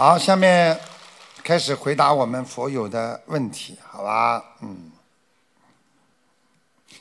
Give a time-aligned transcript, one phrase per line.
[0.00, 0.80] 好，下面
[1.44, 4.42] 开始回答我们佛友的问题，好吧？
[4.62, 4.90] 嗯，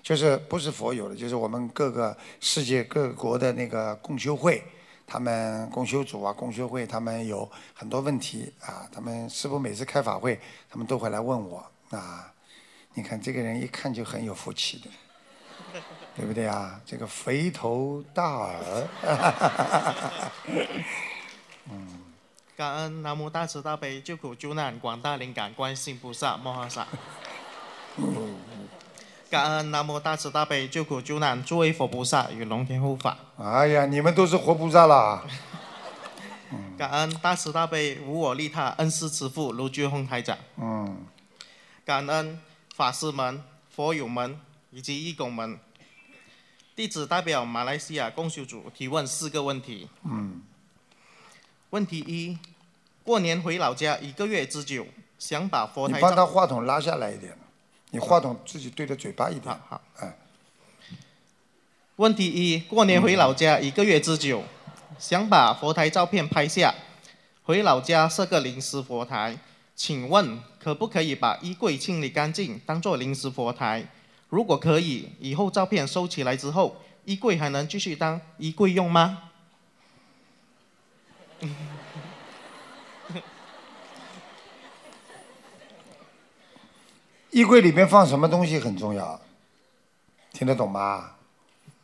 [0.03, 4.61] 就是不是佛友的，就是我们各个世界各国的那个共修会，
[5.07, 10.37] 他们共修组啊、共修会，他们有很多问题啊，他们师傅每次开法会，
[10.69, 12.29] 他们都会来问我啊。
[12.95, 14.89] 你看这个人一看就很有福气的。
[16.17, 16.77] 对不对啊？
[16.85, 18.87] 这个肥头大耳，
[21.71, 21.95] 嗯。
[22.59, 26.85] 感恩南无大慈大悲救苦救难广大灵感观世音菩萨摩诃萨。
[29.29, 33.17] 感恩南无大慈大悲救苦救难诸位佛菩萨与龙天护法。
[33.37, 35.23] 哎呀，你们都是活菩萨啦。
[36.77, 40.37] 感恩大慈大悲无我利他恩师慈父卢俊宏台长。
[40.57, 41.05] 嗯。
[41.85, 42.41] 感恩
[42.75, 44.37] 法师们、佛友们
[44.71, 45.57] 以及义工们。
[46.75, 49.87] 弟子代表马来西亚共修组提问四个问题。
[50.03, 50.43] 嗯。
[51.71, 52.35] 问题一：
[53.09, 54.85] 过年回老家一个月之久，
[55.17, 55.95] 想把佛台。
[55.95, 57.35] 你帮他话筒拉下来一点，
[57.89, 59.59] 你话筒自己对着嘴巴一点。
[59.67, 59.81] 好。
[59.97, 60.15] 哎。
[61.95, 64.43] 问题一：过年回老家一个月之久，
[64.99, 66.75] 想把佛台照片拍下，
[67.41, 69.39] 回老家设个临时佛台，
[69.75, 73.87] 请问可不可以把衣柜清理干净，当做临时佛台？
[74.29, 79.23] 如果可以，以后照片收起来之后，衣柜还能继续当衣柜用吗？
[87.31, 89.19] 衣柜里面放什么东西很重要，
[90.31, 91.11] 听得懂吗？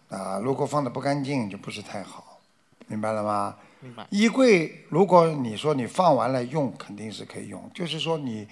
[0.10, 2.40] 啊，如果放的不干净，就不是太好，
[2.88, 3.58] 明白了吗？
[3.80, 4.08] 明白。
[4.10, 8.48] 衣柜，如果你说你放完了用，肯定是可以用，就是说你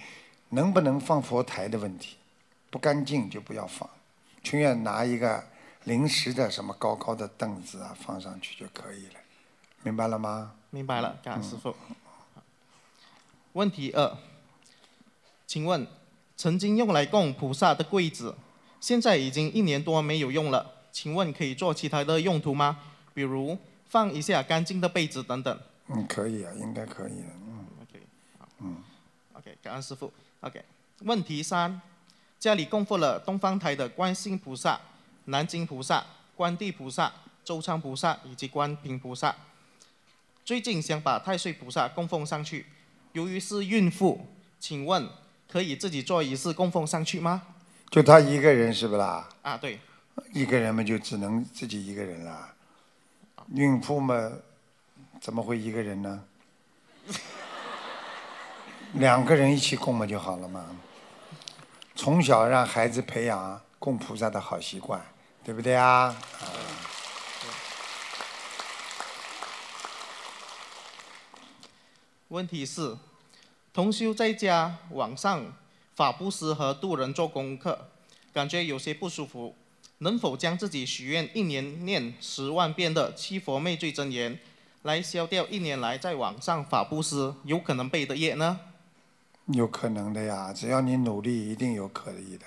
[0.50, 2.16] 能不能放佛台的问题。
[2.70, 3.88] 不干净就不要放，
[4.42, 5.44] 情愿拿一个
[5.84, 9.20] 临时的什么高高的凳子啊放上去就可以了，
[9.84, 10.52] 明白了吗？
[10.70, 11.72] 明白了，感恩师傅。
[13.52, 14.16] 问题二，
[15.46, 15.86] 请问
[16.36, 18.34] 曾经用来供菩萨的柜子，
[18.80, 22.78] 现在已经一年多没有用了，请问可以做其他的用途吗？
[23.14, 23.56] 比如
[23.88, 25.60] 放一下干净的被子等等。
[25.88, 27.66] 嗯，可以啊，应该可以的，嗯。
[27.82, 28.00] OK，
[28.38, 28.48] 好。
[28.60, 28.76] 嗯。
[29.34, 30.12] OK，感恩师傅。
[30.40, 30.62] OK，
[31.00, 31.80] 问题三。
[32.40, 34.78] 家里供奉了东方台的观世音菩萨、
[35.26, 36.04] 南京菩萨、
[36.36, 37.10] 观地菩萨、
[37.42, 39.34] 周昌菩萨以及观平菩萨。
[40.44, 42.66] 最近想把太岁菩萨供奉上去，
[43.12, 44.26] 由于是孕妇，
[44.60, 45.08] 请问
[45.54, 47.40] 可以自己做仪式供奉上去吗？
[47.88, 49.28] 就他一个人是不啦？
[49.42, 49.78] 啊，对。
[50.32, 52.52] 一个人嘛，就只能自己一个人啦。
[53.52, 54.32] 孕妇嘛，
[55.20, 56.24] 怎么会一个人呢？
[58.94, 60.76] 两个人一起供嘛就好了嘛。
[61.94, 65.00] 从小让孩子培养供菩萨的好习惯，
[65.44, 66.16] 对不对啊？
[72.26, 72.96] 问题是，
[73.74, 75.52] 同修在家网上
[75.96, 77.88] 法布施和度人做功课，
[78.32, 79.56] 感觉有些不舒服，
[79.98, 84.38] 能否将自己许愿一年念十万遍的七佛灭罪真言，
[84.82, 88.60] 来消掉一年来在网上法布施有可能背的业呢？
[89.46, 92.46] 有可能的呀，只要你努力，一定有可以的。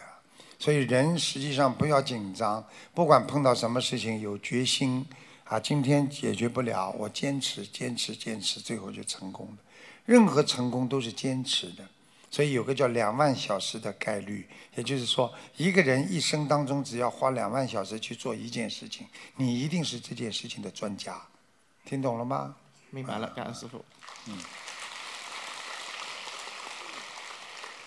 [0.58, 5.06] 所以人实际上不要紧张，不管碰到什么事情，有决心
[5.44, 9.58] 啊，今天解决不了，我坚持、坚持、坚持，最后就成功了。
[10.08, 11.88] 任何成功都是坚持的。
[12.32, 19.08] 所以有个叫两万小时的概率，也就是说，一个人一生当中只要花两万小时去做一件事情，
[19.38, 21.22] 你一定是这件事情的专家。
[21.86, 22.56] 听懂了吗？
[22.90, 23.84] 明白了，感恩师傅。
[24.26, 24.38] 嗯。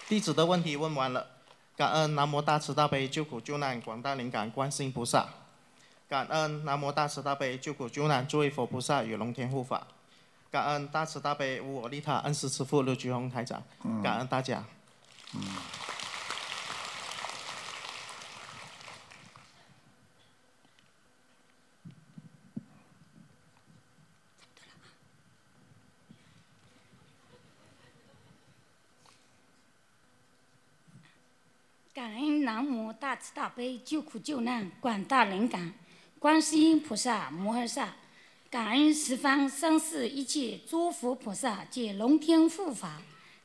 [0.08, 1.26] 弟子的问题问完了，
[1.76, 5.28] 感恩南无大慈大悲救苦救难广大灵感观世音菩萨，
[6.08, 9.86] 感恩南无大慈大悲救苦救难诸位佛菩萨与龙天护法，
[10.50, 13.62] 感恩大慈大悲无我利他恩师慈父刘菊红台长，
[14.02, 14.64] 感恩大家。
[31.94, 35.72] 感恩南无大慈大悲救苦救难广大灵感
[36.18, 37.94] 观世音菩萨摩诃萨，
[38.50, 43.00] 感恩十方三世一切诸佛菩萨及龙天护法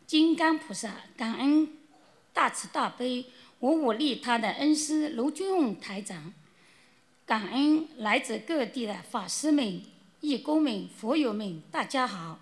[0.08, 1.70] 金刚菩萨，感恩
[2.34, 3.26] 大慈大悲
[3.60, 6.34] 无我利他的恩师卢俊宏台长，
[7.24, 9.80] 感恩来自各地的法师们、
[10.22, 12.40] 义工们、佛友们，大家好，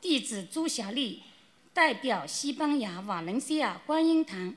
[0.00, 1.24] 弟子朱霞丽
[1.72, 4.54] 代表西班牙瓦伦西亚观音堂。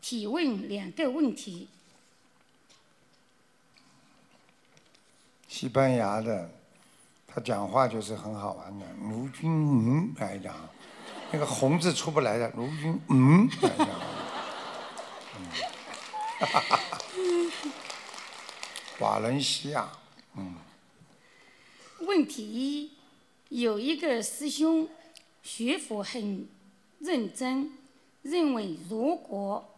[0.00, 1.68] 提问两个问题。
[5.48, 6.50] 西班牙的，
[7.26, 8.86] 他讲话就是很好玩的。
[9.02, 10.54] 卢军嗯来讲，
[11.30, 12.50] 那个红字出不来的。
[12.56, 13.88] 卢军嗯来讲，
[15.38, 15.50] 嗯，
[16.40, 17.08] 哈哈哈
[19.00, 19.88] 瓦伦西亚，
[20.36, 20.54] 嗯。
[22.00, 22.92] 问题一：
[23.48, 24.88] 有一个师兄
[25.42, 26.46] 学佛很
[26.98, 27.72] 认真，
[28.22, 29.74] 认为如果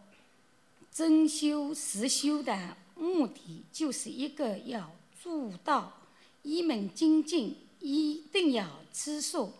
[0.91, 5.91] 真修实修的目的就是一个要做到
[6.43, 9.51] 一门精进，一定要吃素，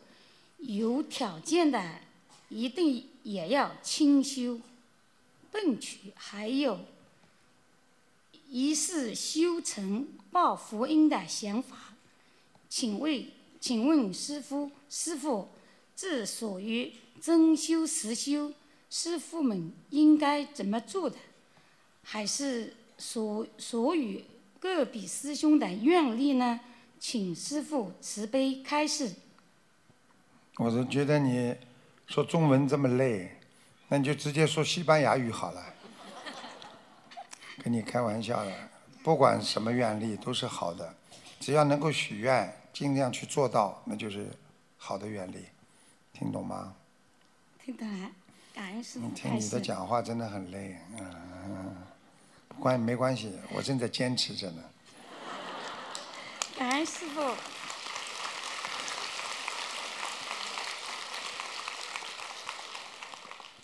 [0.60, 2.00] 有条件的
[2.48, 4.62] 一定也要清修
[5.52, 6.80] 顿取，还有
[8.48, 11.94] 一是修成报福音的想法。
[12.70, 13.26] 请问，
[13.60, 15.50] 请问师傅，师傅，
[15.94, 18.54] 这属于真修实修，
[18.90, 21.18] 师傅们应该怎么做的？
[22.04, 24.24] 还是属属于
[24.60, 26.60] 个比师兄的愿力呢？
[27.00, 29.16] 请师傅慈悲开示。
[30.58, 31.56] 我是觉得你
[32.08, 33.40] 说中文这么累，
[33.88, 35.74] 那你就直接说西班牙语好了。
[37.64, 38.70] 跟你开玩笑的，
[39.04, 40.94] 不管什么愿力都是好的，
[41.40, 42.54] 只要能够许愿。
[42.72, 44.30] 尽量去做到，那就是
[44.78, 45.44] 好的愿力，
[46.14, 46.74] 听懂吗？
[47.66, 48.12] 听懂了，
[48.54, 51.76] 感恩师傅听你的讲话真的很累，嗯，
[52.60, 54.64] 关没关系，我正在坚持着呢。
[56.58, 57.34] 感恩师傅。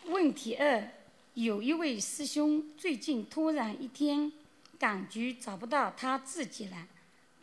[0.06, 0.89] 问题二：
[1.33, 4.31] 有一位师兄最近突然一天
[4.80, 6.88] 感觉找不到他自己了。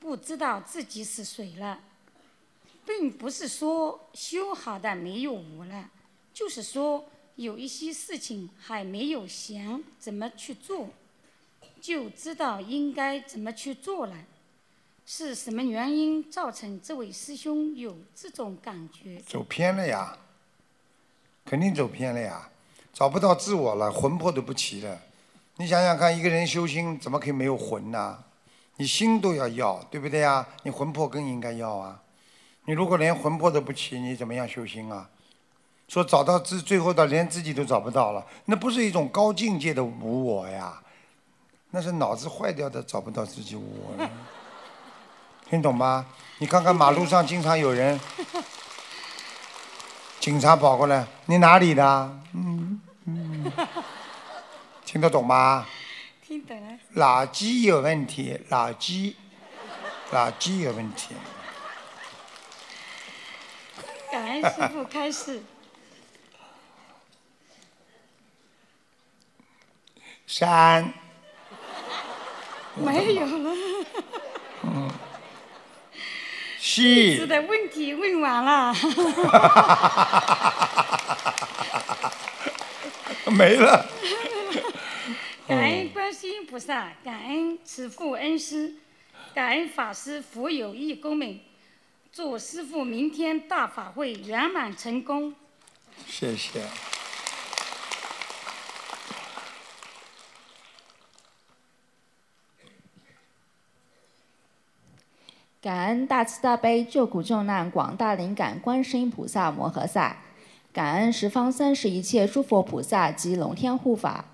[0.01, 1.81] 不知道自己是谁了，
[2.85, 5.91] 并不是说修好的没有无了，
[6.35, 10.89] 就是说有一些事情还没有想怎么去做，
[11.83, 14.15] 就知道应该怎么去做了。
[15.05, 19.21] 是什么原因造成这位师兄有这种感觉？
[19.27, 20.17] 走偏了呀，
[21.45, 22.49] 肯定走偏了呀，
[22.93, 24.97] 找不到自我了，魂魄都不齐了。
[25.57, 28.23] 你想想看，一个人修心怎么可以没有魂呢？
[28.77, 30.47] 你心都要要，对不对呀？
[30.63, 32.01] 你魂魄更应该要啊！
[32.67, 35.11] 你如果连魂魄都不齐，你怎么样修心啊？
[35.89, 40.82] 说找到自，最后到连自己都找不到了，那不是一种高境界的无我呀？
[41.75, 44.09] 那是脑子坏掉的，找不到自己无我。
[45.49, 46.07] 听懂吗？
[46.39, 47.99] 你看看马路上经常有人，
[50.21, 52.21] 警察跑过来，你哪里的？
[52.35, 53.53] 嗯嗯，
[54.85, 55.67] 听得懂吗？
[56.27, 59.15] 听懂了垃圾有问题，垃圾，
[60.11, 61.15] 垃圾有问题。
[64.11, 65.43] 感恩师傅开始。
[70.27, 70.93] 三。
[72.81, 73.55] 没有了。
[74.65, 74.91] 嗯。
[76.59, 77.27] 四。
[77.27, 78.75] 的问题问完了。
[83.33, 83.87] 没了。
[85.49, 88.75] 感恩观世音菩萨，感恩慈父恩师，
[89.35, 91.41] 感恩法师、福友义工们，
[92.13, 95.35] 祝师傅明天大法会圆满成功。
[96.07, 96.63] 谢谢。
[105.63, 110.17] 感恩大慈大悲救苦救难广大灵感观世音菩萨摩诃萨，
[110.73, 114.25] 感恩十方三世一切诸佛菩萨及龙天护法，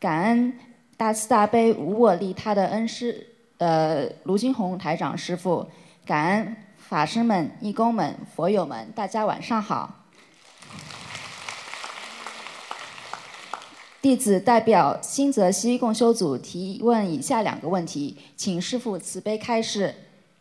[0.00, 0.58] 感恩。
[0.96, 3.26] 大慈大悲无我利他的恩师，
[3.58, 5.68] 呃，卢金红台长师傅，
[6.06, 10.06] 感恩法师们、义工们、佛友们，大家晚上好。
[14.00, 19.94] 弟子代表新泽西共修组提问以下两个问题，请师傅慈悲开示。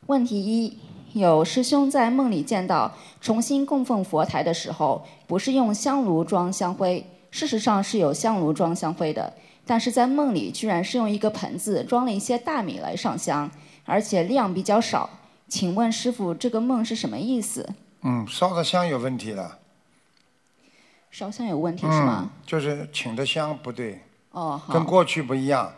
[0.07, 0.77] 问题一：
[1.19, 9.33] 有师兄在梦里见到重新供奉佛台的时候，不是用香炉装香灰，事实上是有香炉装香灰的。
[9.65, 13.51] 但是在梦里，居然是用一个盆子装了一些大米来上香，
[13.83, 15.09] 而且量比较少。
[15.49, 17.69] 请问师傅，这个梦是什么意思？
[18.03, 19.59] 嗯，烧的香有问题了。
[21.11, 22.31] 烧香有问题是吗？
[22.45, 24.01] 就是请的香不对。
[24.31, 25.73] 哦，跟过去不一样。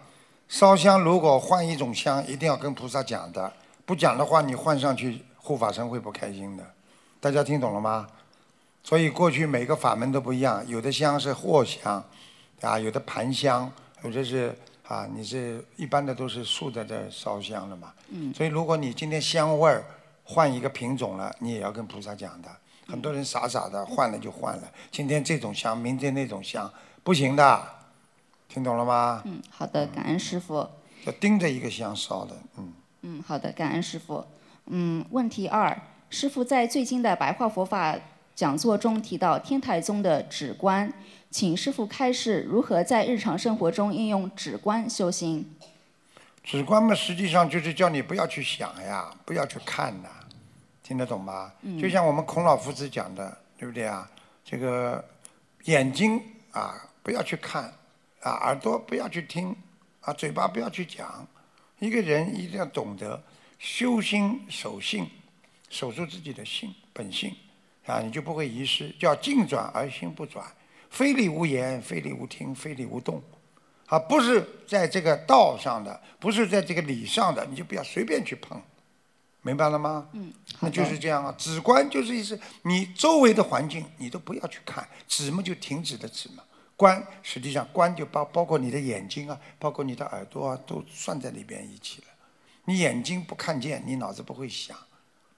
[0.47, 3.51] 烧香如果换一种香，一定要跟菩萨讲的，
[3.89, 6.63] 不讲的话，你换上去护法神会不开心的。
[7.19, 8.07] 大家听懂了吗？
[8.83, 12.03] 所以过去每个法门都不一样，有的香是藿香。
[12.61, 13.71] 啊，有的盘香，
[14.03, 14.55] 有的是
[14.87, 17.91] 啊，你是一般的都是竖在这烧香的嘛。
[18.09, 18.31] 嗯。
[18.31, 19.83] 所以如果你今天香味儿
[20.23, 22.49] 换一个品种了，你也要跟菩萨讲的。
[22.85, 26.71] 很多人傻傻的换了就换了，今天这种香，明天那种香，
[27.03, 27.67] 不行的，
[28.47, 29.23] 听懂了吗？
[29.25, 30.69] 嗯，好的，感恩师傅。
[31.05, 32.71] 要盯着一个香烧的，嗯。
[33.11, 34.23] 嗯，好的，感恩师傅。
[34.67, 35.75] 嗯，问题二，
[36.11, 37.97] 师傅在最近的白话佛法
[38.35, 40.93] 讲座中提到天台宗的止观，
[41.31, 45.55] 请师傅开示如何在日常生活中应用止观修行。
[46.43, 50.09] 止观嘛，实际上就是叫你不要去想呀，不要去看呐，
[50.83, 51.51] 听得懂吗？
[51.81, 54.07] 就像我们孔老夫子讲的，对不对啊？
[54.45, 55.03] 这个
[55.63, 57.63] 眼睛啊，不要去看，
[58.21, 59.55] 啊，耳朵不要去听，
[60.01, 61.27] 啊，嘴巴不要去讲。
[61.79, 63.21] 一个人一定要懂得
[63.57, 65.09] 修心守性，
[65.69, 67.33] 守住自己的性本性，
[67.85, 68.89] 啊，你就不会遗失。
[68.99, 70.45] 叫静转而心不转，
[70.89, 73.21] 非礼无言，非礼无听，非礼无动。
[73.85, 78.61] 啊，不是在这个道上的，不是在这个理上的，你就不要随便去碰，
[79.41, 80.07] 明白了吗？
[80.13, 81.33] 嗯，那就是这样啊。
[81.37, 86.43] 止观就是意思，你周围的环境你都不要去看，止嘛就停止的止嘛。
[86.79, 92.07] 观实际上观就包包括你的眼睛啊，包括你的耳朵啊，都算在里边一起了。
[92.63, 94.77] 你眼睛不看见，你脑子不会想，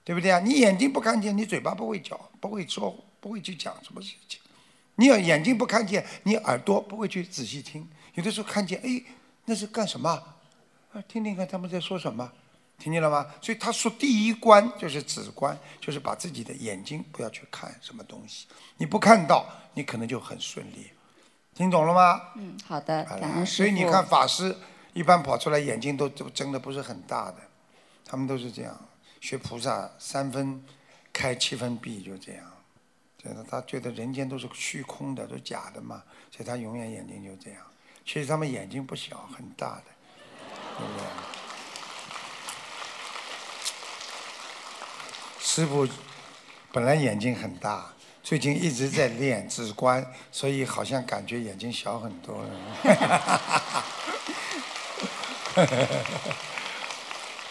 [0.04, 0.38] 对不对啊？
[0.38, 4.38] 你眼睛不看见，你嘴巴不会讲，不会说，不会去讲什么事情。
[4.94, 7.88] 你要眼睛不看见，你耳朵不会去仔细听。
[8.14, 9.02] 有的时候看见，哎，
[9.46, 10.10] 那是干什么？
[10.92, 12.30] 啊，听听看他们在说什么，
[12.78, 13.26] 听见了吗？
[13.40, 18.46] 所以他说第一关就是止观，就是把自己的眼睛不要去看什么东西。
[18.76, 19.44] 你不看到，
[19.74, 20.90] 你可能就很顺利。
[21.62, 22.20] 听懂了吗？
[22.34, 23.56] 嗯，好的，感恩，师傅。
[23.58, 24.56] 所以你看法师
[24.92, 27.36] 一般跑出来眼睛都都睁的不是很大的，
[28.04, 28.76] 他们都是这样。
[29.20, 30.60] 学菩萨三分
[31.12, 32.44] 开七分闭，就这样。
[33.16, 37.60] 这个他觉得人间都是虚空的，都假的嘛，所以他永远眼睛就这样。
[38.04, 39.84] 其实他们眼睛不小，很大的，
[40.76, 41.06] 对不对？
[45.38, 45.86] 师傅
[46.72, 47.92] 本来眼睛很大，
[48.22, 52.50] 最近一直在练止观，所以好像感觉眼睛小很多了。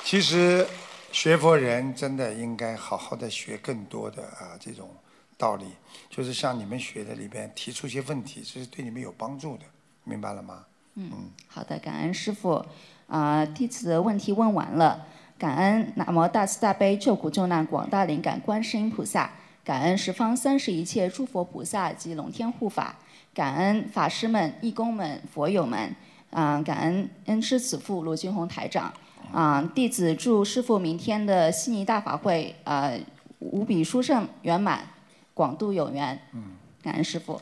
[0.04, 0.66] 其实
[1.12, 4.90] 学佛人真的应该好好的学更多的啊这种
[5.38, 5.66] 道理，
[6.10, 9.64] 就是像你们学的里边提出一些问题，这是对你们有帮助的，
[10.04, 10.66] 明白了吗？
[10.96, 12.66] 嗯好的，感恩师傅。
[13.08, 15.06] 啊、弟子的问题问完了，
[15.38, 19.30] 感恩南无大慈大悲救苦救难广大灵感观世音菩萨，
[19.64, 22.96] 感恩十方三世一切诸佛菩萨及龙天护法，
[23.34, 25.96] 感恩法师们、义工们、佛友们，
[26.32, 28.92] 啊、感恩恩师慈父罗军宏台长。
[29.32, 33.00] 啊、弟子祝师傅明天的悉尼大法会，呃，
[33.40, 34.86] 无比殊胜圆满，
[35.34, 36.20] 广度有缘。
[36.34, 37.40] 嗯，感恩师傅。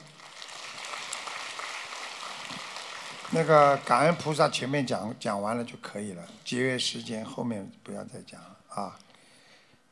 [3.31, 8.99] 那个感恩菩萨前面讲讲完了就可以了，节约时间，后面不要再讲了啊。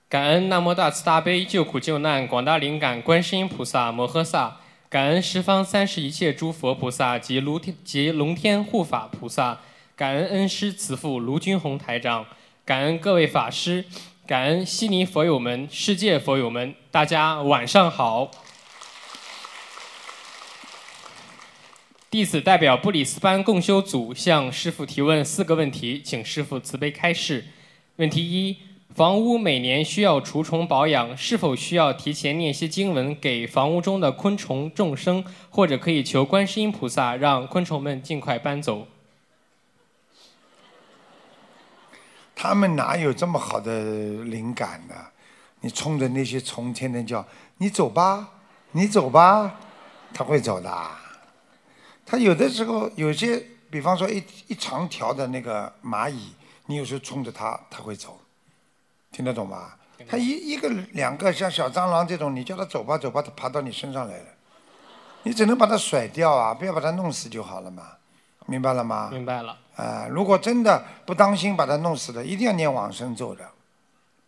[0.09, 9.59] 感恩南无大慈大悲救苦救难广大灵感观世音菩萨摩诃萨，感恩十方三世一切诸佛菩萨及卢天及龙天护法菩萨，
[9.97, 12.25] 感恩恩师慈父卢军宏台长，
[12.63, 13.83] 感恩各位法师，
[14.25, 18.31] 感恩悉尼佛友们、世界佛友们，大家晚上好。
[22.09, 27.47] 弟子代表布里斯班共修组向师傅提问四个问题，请师傅慈悲开示。
[27.97, 28.55] 问题一：
[28.97, 38.87] 房屋每年需要除虫保养，是否需要提前念些经文给房屋中的昆虫众生，或者可以求观世音菩萨让昆虫们尽快搬走？
[42.35, 44.95] 他们哪有这么好的灵感呢？
[45.61, 47.23] 你冲着那些虫天天叫
[47.57, 48.31] 你走吧，
[48.71, 49.59] 你走吧，
[50.11, 50.75] 他会走的。
[52.03, 56.31] 他有的时候有些，比方说一一长条的那个蚂蚁，
[56.65, 58.19] 你有时候冲着它，它会走，
[59.17, 59.71] 听得懂吗？
[60.07, 64.25] 他一一个两个像小蟑螂这种，你叫他走吧走吧，他爬到你身上来了，
[65.23, 67.83] 你只能把它甩掉啊，不要把它弄死就好了嘛，
[68.45, 69.09] 明白了吗？
[69.11, 69.57] 明白了。
[69.75, 73.43] 啊、如果真的不当心把它弄死了，一定要念往生咒的。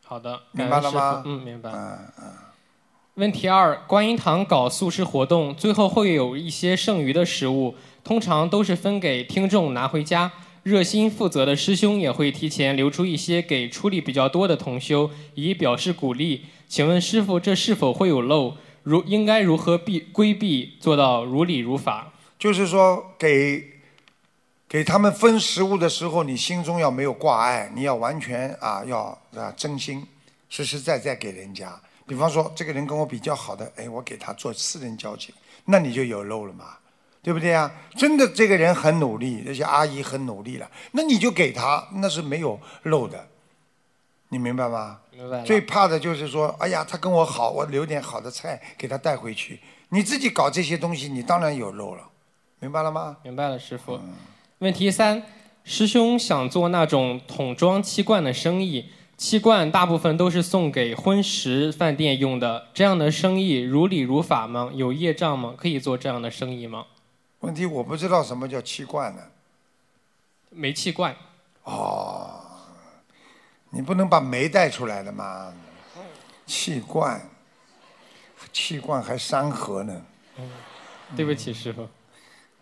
[0.03, 1.22] 好的，明白了吗。
[1.24, 1.69] 嗯，明白。
[1.69, 2.25] 嗯嗯，
[3.13, 10.31] 问题二：观音堂搞素食活动，最后会有一些剩余的食物，通常都是分给听众拿回家。
[10.63, 16.46] 热心负责的师兄也会提前留出一些给出力比较多的同修，以表示鼓励。
[16.68, 18.56] 请问师傅，这是否会有漏？
[18.84, 22.13] 如应该如何避规避，做到如理如法？
[22.38, 23.63] 就是说给
[24.68, 30.06] 给他们分食物的时候，你心中要没有挂碍，你要完全啊要啊真心，
[30.50, 31.80] 实实在在给人家。
[32.08, 35.34] 比方说，这个人跟我比较好的，哎，我给他做私人交情，
[35.66, 36.78] 那你就有漏了嘛，
[37.22, 37.72] 对不对啊？
[37.96, 43.28] 真的，这个人很努力，这些阿姨很努力了，那你就给他，那是没有漏的，
[44.30, 45.00] 你明白吗？
[45.12, 45.44] 明白。
[45.44, 49.60] 最怕的就是说，哎呀，他跟我好，我留点好的菜给他带回去。
[49.90, 52.04] 你自己搞这些东西，你当然有漏了，
[52.60, 53.18] 明白了吗？
[53.24, 54.00] 明白了，师傅。
[54.60, 55.24] 问题三：
[55.66, 58.86] 师兄想做那种桶装气罐的生意，
[59.18, 64.70] 气罐大部分都是送给婚食饭店用的，这样的生意如理如法吗？
[64.74, 65.54] 有业障吗？
[65.58, 66.86] 可以做这样的生意吗？
[67.39, 69.22] 问题我不知道什么叫气罐呢？
[70.50, 71.15] 煤气罐。
[71.63, 72.41] 哦，
[73.69, 75.53] 你不能把煤带出来的吗？
[76.46, 77.22] 气罐，
[78.51, 80.01] 气罐还三合呢。
[81.15, 81.88] 对不起，师傅。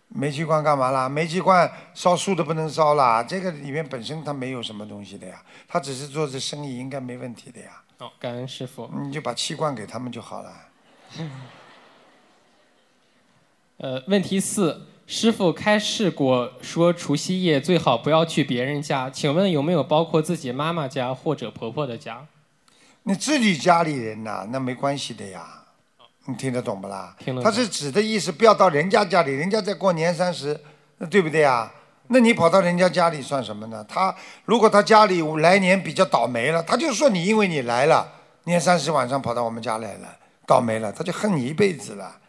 [0.09, 1.07] 煤气罐干嘛啦？
[1.07, 7.81] 煤气罐烧树都不能烧啦，这个里面本身它没有什么东西的呀，它只是做这生意，应该没问题的呀。
[7.99, 8.89] 哦，感恩师傅。
[9.01, 10.53] 你就把气罐给他们就好了。
[13.77, 22.25] 呃，问题四，师傅开示过说除夕夜最好不要去别人家，请问有没有包括自己妈妈家或者婆婆的家？
[23.03, 25.45] 你自己家里人呐、那没关系的呀。
[26.25, 27.15] 你听得懂不啦？
[27.19, 30.59] 听得懂他是指的意思，不要到人家家里，人家在过年三十，
[30.97, 31.71] 那对不对呀？
[32.07, 33.85] 那你跑到人家家里算什么呢？
[33.87, 34.13] 他
[34.45, 38.11] 如果他家里来年比较倒霉了，他就说你因为你来了，
[38.45, 40.17] 年三十晚上跑到我们家来了，
[40.47, 42.26] 倒霉了，他就恨你一辈子了，你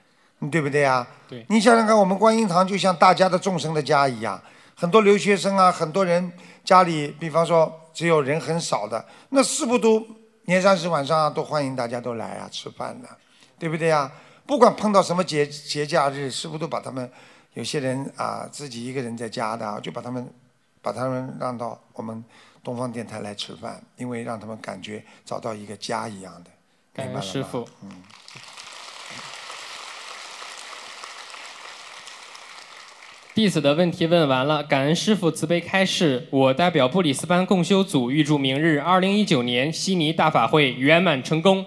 [0.50, 1.06] 对不对呀？
[1.28, 4.40] 对你想想看，我们观音堂就像大家的众生的家一样，
[4.76, 6.32] 很多留学生啊，很多人
[6.64, 10.06] 家里，比方说只有人很少的，那是不都
[10.44, 13.08] 年三十晚上、啊、都欢迎大家都来啊吃饭的，
[13.58, 14.10] 对不对呀？
[14.46, 17.10] 不管碰到什么节节假日，师傅都把他们
[17.54, 20.32] 有些人啊自己一个人在家的啊，就把他们
[20.80, 22.24] 把他们让到我们
[22.62, 26.50] 东方电台来吃饭，因为让他们感觉找到一个家一样的。
[26.94, 27.68] 感明白了吗恩师傅。
[27.82, 27.90] 嗯。
[33.38, 36.26] 弟子的问题问完了，感恩师傅慈悲开示。
[36.32, 41.64] 我代表布里斯班共修组预祝明日二零一九年悉尼大法会圆满成功。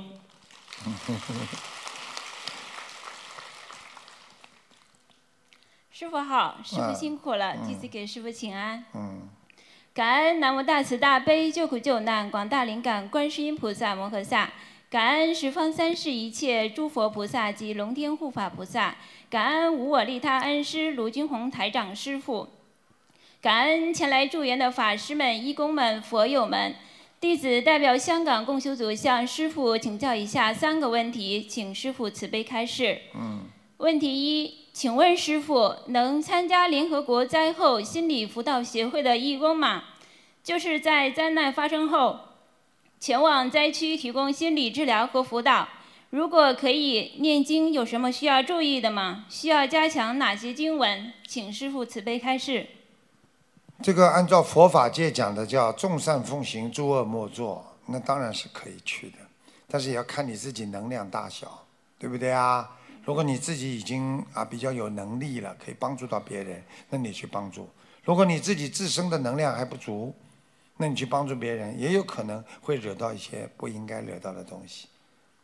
[5.94, 8.84] 师傅好，师傅嗯辛苦了，嗯弟子给师傅请安。
[8.94, 9.30] 嗯，
[9.94, 14.52] 感恩南无大慈大悲救苦救难广大灵感观世音菩萨摩诃萨，
[14.92, 18.94] 感恩十方三世一切诸佛菩萨及龙天护法菩萨，
[19.30, 22.50] 感恩无我利他恩师卢军宏台长师傅，
[23.42, 26.76] 感恩前来助缘的法师们、义工们、佛友们。
[27.22, 33.00] 弟子代表香港共修组向师傅请教以下三个问题，请师傅慈悲开示。
[33.16, 33.44] 嗯，
[33.78, 39.84] 问题一，请问师傅，能参加联合国灾后心理辅导协会的义工吗？
[40.44, 42.20] 就是在灾难发生后，
[43.02, 45.68] 前往灾区提供心理治疗和辅导。
[46.12, 49.26] 如果可以念经，有什么需要注意的吗？
[49.28, 51.12] 需要加强哪些经文？
[51.28, 52.68] 请师傅慈悲开示。
[53.82, 59.18] 这个按照佛法界讲的叫众善奉行，诸恶莫作，那当然是可以去的，
[59.68, 61.66] 但是也要看你自己能量大小，
[61.98, 62.70] 对不对啊？
[63.04, 67.64] 如果你自己已经啊比较有能力了，可以帮助到别人，那你去帮助；
[68.04, 70.14] 如果你自己自身的能量还不足，
[70.82, 74.88] 那你去帮助别人，也有可能会惹到一些不应该惹到的东西，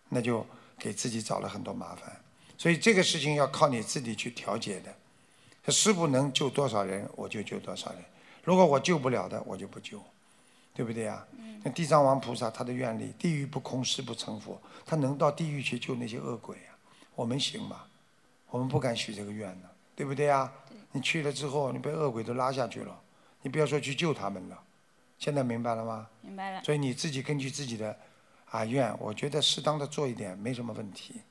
[0.09, 0.43] 那就
[0.79, 2.11] 给自己找了很多麻烦。
[2.57, 5.71] 所以这个事情要靠你自己去调节的。
[5.71, 8.03] 师傅能救多少人，我就救多少人。
[8.43, 10.03] 如果我救不了的，我就不救，
[10.73, 11.23] 对不对呀？
[11.63, 16.75] 那地藏王菩萨他的愿力，地狱不空，誓不成佛，他能到地狱去救那些恶鬼呀、
[17.13, 17.83] 我们行吗？
[18.49, 20.51] 我们不敢许这个愿呢，对不对呀？
[20.93, 22.99] 你去了之后，你被恶鬼都拉下去了，
[23.43, 24.63] 你不要说去救他们了。
[25.19, 26.07] 现在明白了吗？
[26.21, 26.63] 明白了。
[26.63, 27.97] 所以你自己根据自己的
[28.49, 31.21] 啊愿，我觉得适当的做一点没什么问题，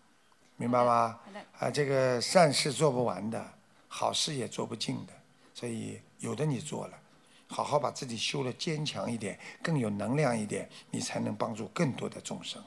[0.56, 1.18] 明白吗？
[1.58, 3.52] 啊，这个善事做不完的，
[3.88, 5.12] 好事也做不尽的，
[5.54, 6.98] 所以有的你做了，
[7.46, 12.62] 好好把自己修的坚强一点，更有能量一点，你才能帮助更多的众生。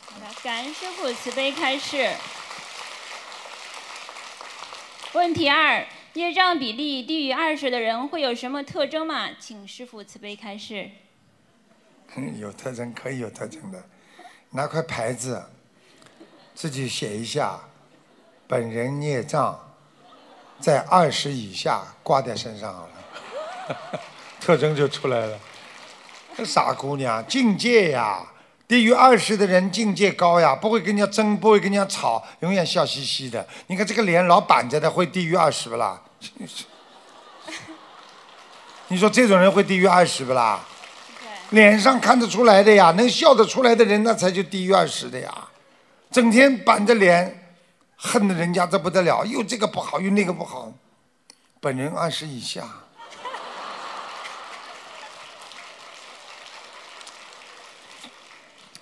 [0.00, 2.14] 好的，感恩师傅慈悲开示。
[5.12, 5.86] 问题二：
[6.18, 9.30] 业障比例低于二十的人会有什么特征吗？
[9.38, 10.90] 请师傅慈悲开示。
[12.40, 13.80] 有特征可以有特征的，
[14.50, 15.40] 拿块牌子，
[16.56, 17.60] 自己写一下，
[18.48, 19.56] 本人孽障
[20.58, 22.90] 在二十以下，挂在身上了，
[24.40, 25.38] 特征就出来了。
[26.36, 28.26] 这傻姑娘，境界呀，
[28.66, 33.46] 低于二十的人境界高呀，不会跟人家争，不会跟人家吵，永远笑嘻嘻的。
[33.68, 36.02] 你看这个脸老板着的，会低于二十不啦？
[38.88, 40.60] 你说这种人会低于二十不啦？
[41.50, 45.48] 脸上看得出来的呀，能笑得出来的人，那才就低于二十的呀。
[46.10, 47.54] 整天板着脸，
[47.96, 50.72] 恨得人家这不得了，又这个不好，又那个不好。
[51.60, 52.62] 本人二十以下，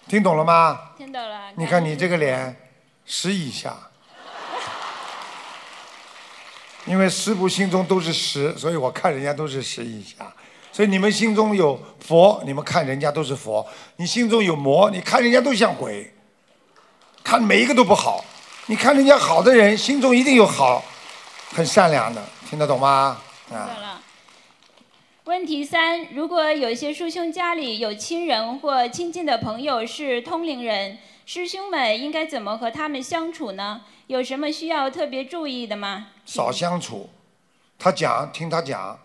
[0.09, 0.91] 听懂了吗？
[0.97, 1.53] 听懂了。
[1.57, 2.57] 你看你这个脸，
[3.05, 3.77] 十以下，
[6.87, 10.33] 因为师父心中都是十，所以我看人家都是十以下，
[10.73, 16.13] 所以你们心中有佛，你们看人家都是佛；你心中有魔，你看人家都像鬼，
[17.25, 18.25] 看每一个都不好。
[18.67, 20.85] 你看人家好的人，心中一定有好，
[21.53, 23.21] 很善良的，听得懂吗？
[23.49, 24.03] 对啊，了。
[25.25, 33.83] 问题三：如果有些师兄家里有亲人或亲近的朋友是通灵人，师兄们应该怎么和他们相处呢？
[34.07, 36.07] 有什么需要特别注意的吗？
[36.25, 37.11] 少相处，
[37.77, 38.97] 他讲听他讲，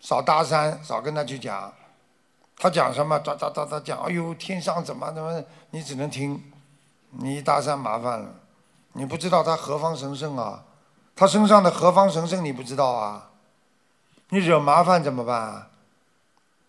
[0.00, 1.70] 少搭讪，少跟他去讲。
[2.56, 6.42] 他讲什么，哒哒哒哒讲，哎呦，天上怎么怎么，你只能听，
[7.10, 8.34] 你一搭讪麻烦了，
[8.94, 10.64] 你不知道他何方神圣啊，
[11.14, 13.32] 他身上的何方神圣你不知道啊，
[14.30, 15.68] 你惹麻烦怎么办啊？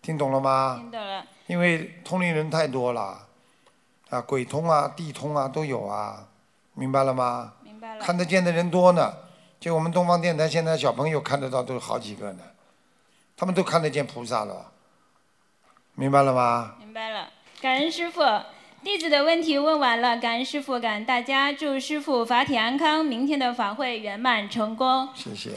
[0.02, 0.76] 听懂了吗？
[0.78, 1.24] 听懂了。
[1.46, 3.26] 因为通灵人太多了，
[4.12, 6.28] 啊，鬼通啊、地通啊都有啊，
[6.74, 7.54] 明白了吗？
[7.62, 8.04] 明白了。
[8.04, 9.10] 看得见的人多呢，
[9.58, 12.42] 就我们东方电台现在小朋友看得到都有好几个呢，
[13.34, 14.70] 他们都看得见菩萨了，
[15.94, 16.74] 明白了吗？
[16.78, 17.30] 明白了，
[17.62, 18.20] 感恩师傅。
[18.84, 25.08] 弟子的问题问完了，感恩师傅，感恩大家，祝师傅法体安康，明天的法会圆满成功。
[25.14, 25.52] 谢谢。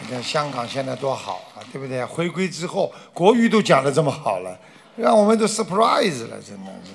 [0.00, 2.04] 你看香港现在多好啊，对不对？
[2.04, 4.58] 回归之后，国语都讲得这么好了，
[4.96, 6.92] 让我们都 surprise 了，真的是。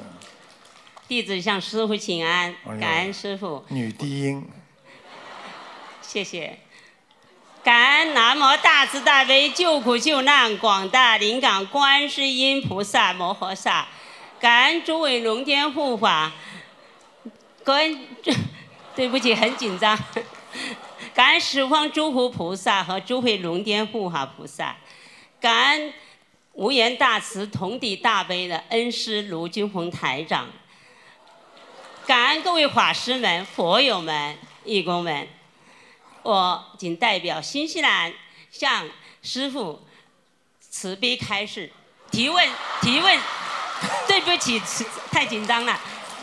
[1.07, 4.47] 弟子向师傅请安感恩师傅，女低音，
[6.01, 6.57] 谢谢。
[7.63, 13.87] 感恩南无大慈大悲救苦救难广大灵感观世音菩萨摩诃萨，
[14.39, 16.31] 感恩诸位龙天护法，
[17.63, 18.07] 感恩，
[18.95, 19.95] 对不起，很紧张。
[21.13, 24.75] 感恩十方诸佛菩萨和诸位龙天护法菩萨，
[25.39, 25.93] 感恩
[26.53, 30.47] 无言大慈同体大悲的恩师卢军宏台长，
[32.05, 35.27] 感恩各位法师们、佛友们、义工们，
[36.23, 38.13] 我仅代表新西兰
[38.51, 38.85] 向
[39.23, 39.81] 师傅
[40.59, 41.71] 慈悲开示，
[42.11, 42.45] 提问
[42.81, 43.19] 提问，
[44.07, 44.61] 对不起，
[45.09, 45.79] 太紧张了，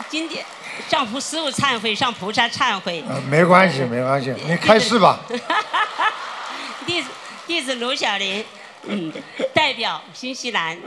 [0.09, 0.45] 今天
[0.87, 3.03] 向菩师傅忏悔，向菩萨忏悔。
[3.09, 5.19] 呃，没关系，没关系，你开示吧。
[6.85, 7.09] 弟子
[7.47, 8.45] 弟子卢小玲，
[8.83, 9.11] 嗯，
[9.53, 10.77] 代表新西兰，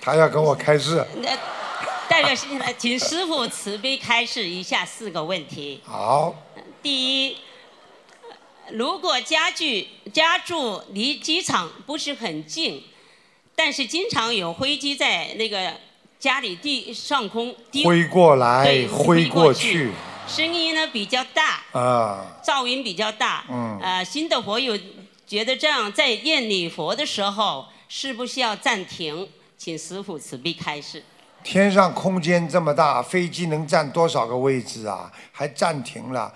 [0.00, 1.28] 他要跟我开示，那，
[2.08, 5.80] 代表新西兰，请师傅慈悲开示以下四个问题。
[5.84, 6.34] 好，
[6.82, 7.36] 第一，
[8.70, 12.82] 如果家具家住离机场不是很近，
[13.54, 15.74] 但是经常有飞机在那个
[16.18, 19.90] 家里地上空低挥过来，对挥过去，
[20.26, 23.44] 声音呢比较大，啊，噪音比较大。
[23.50, 23.78] 嗯。
[23.82, 24.78] 呃，新的佛友
[25.30, 29.28] 觉得这样在念礼佛的时候，是不是要暂停？
[29.56, 31.04] 请师傅慈悲开示。
[31.44, 35.08] 天上空间这么大，飞机能占多少个位置啊？
[35.30, 36.34] 还暂停了？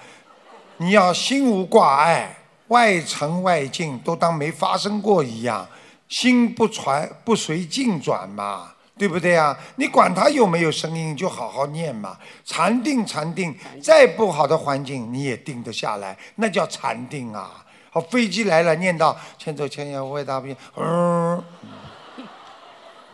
[0.76, 2.36] 你要心无挂碍，
[2.68, 5.66] 外尘外境都当没发生过一样，
[6.08, 9.58] 心不传不随境转嘛，对不对啊？
[9.74, 12.16] 你管它有没有声音，就好好念嘛。
[12.44, 13.52] 禅定，禅定，
[13.82, 17.60] 再不好的环境你也定得下来，那叫禅定啊。
[17.94, 21.44] 好，飞机来了，念到千手千眼无畏大悲，嗯。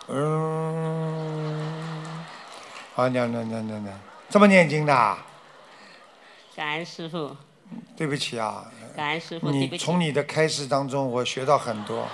[0.09, 1.85] 嗯，
[2.95, 5.19] 好，念念念念念，这么念经的啊？
[6.57, 7.37] 感恩师傅，
[7.95, 8.65] 对不起啊，
[8.97, 9.77] 感恩师傅，对你。
[9.77, 12.09] 从你的开示当中，我学到很多。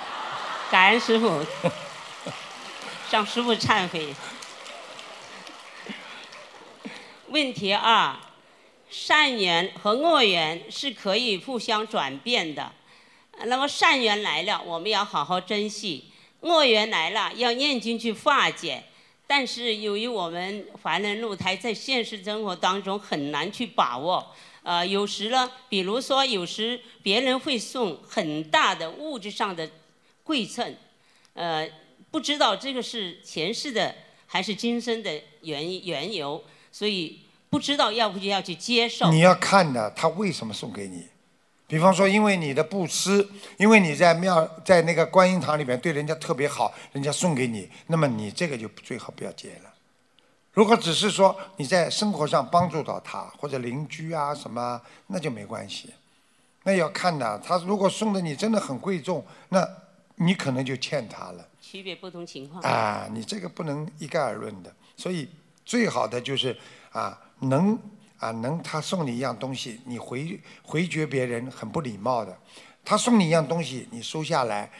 [0.69, 1.41] 感恩师傅，
[3.09, 4.13] 向师傅忏悔。
[7.29, 8.15] 问题二，
[8.88, 12.72] 善缘和恶缘是可以互相转变的。
[13.44, 16.05] 那么善缘来了，我们要好好珍惜；
[16.40, 18.85] 恶缘来了，要念经去化解。
[19.27, 29.68] 但是由于我们凡人入台在现实生活当中很难去把握，呃，有时呢，比如说有时别人会送很大的物质上的
[30.25, 30.77] 馈赠，
[31.35, 31.68] 呃，
[32.12, 33.92] 不知道这个是前世的
[34.27, 37.18] 还是今生的缘缘由，所以
[37.49, 39.11] 不知道要不要去接受。
[39.11, 41.09] 你要看的，他为什么送给你？
[41.69, 49.73] 比方说，因为你的布施，因为你在庙在那个观音堂里面对人家特别好，人家送给你，那么你这个就最好不要接了。
[50.53, 55.93] 如果只是说你在生活上帮助到他，或者邻居啊什么，那就没关系。
[56.63, 59.69] 那要看的，他如果送的你真的很贵重，那
[60.15, 61.47] 你可能就欠他了。
[61.61, 62.63] 区别不同情况。
[62.63, 64.73] 啊，你这个不能一概而论的。
[64.97, 65.29] 所以
[65.65, 66.57] 最好的就是
[66.91, 67.79] 啊，能
[68.18, 72.37] 啊能他送你一样东西，你回回绝别人很不礼貌的。
[72.85, 74.70] 他送你一样东西，你收下来，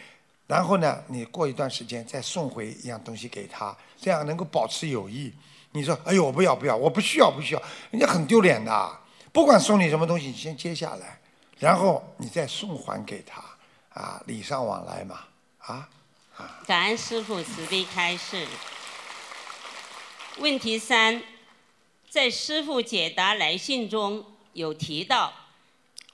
[0.47, 5.33] 然后呢，你过一段时间再送回一样东西给他，这样能够保持友谊。
[5.73, 9.01] 你说，哎呦，我不要不要，我不需要不需要，人家很丢脸的。
[9.33, 11.21] 不管送你什么东西，你先接下来，
[11.59, 13.43] 然后你再送还给他。
[13.91, 15.21] 啊，礼尚往来嘛，
[15.59, 15.89] 啊
[16.37, 16.61] 啊。
[16.67, 18.47] 感恩师父慈悲开示。
[20.39, 21.23] 问题三，
[22.17, 24.25] 在师父解答来信中
[24.55, 25.31] 有提到，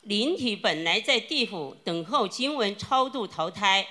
[0.01, 3.87] 灵体本来在地府等候经文超度投胎，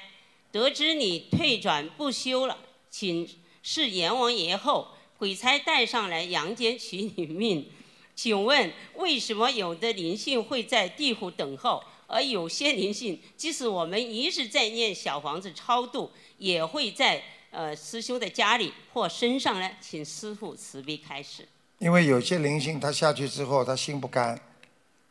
[0.51, 2.57] 得知你退转不修了，
[2.89, 3.25] 请
[3.63, 7.71] 示阎王爷后，鬼差带上来阳间取你命。
[8.13, 19.71] 请问为什么有的灵性会在地府等候，而有些灵性即使我们一直在念小房子超度，也会在呃师兄的家里或身上呢？
[19.79, 21.47] 请师父慈悲开示。
[21.81, 24.39] 因为有些灵性他下去之后，他心不甘，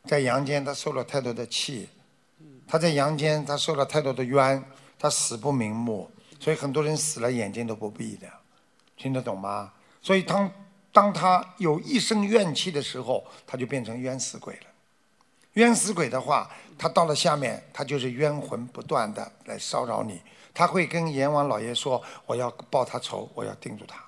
[0.05, 1.89] 在阳间他受了太多的气，
[2.65, 4.63] 他在阳间他受了太多的冤，
[4.97, 8.25] 他死不瞑目，所以很多人死了眼睛都不闭的，
[8.95, 9.73] 听得懂吗？
[10.01, 10.49] 所以当
[10.93, 14.67] 当他有一生怨气的时候，他就变成冤死鬼了。
[15.55, 20.21] 冤死鬼的话，他到了下面，他就是冤魂不断的来骚扰你，
[20.53, 24.01] 他会跟阎王老爷说：“我要报他仇，我要盯住他。”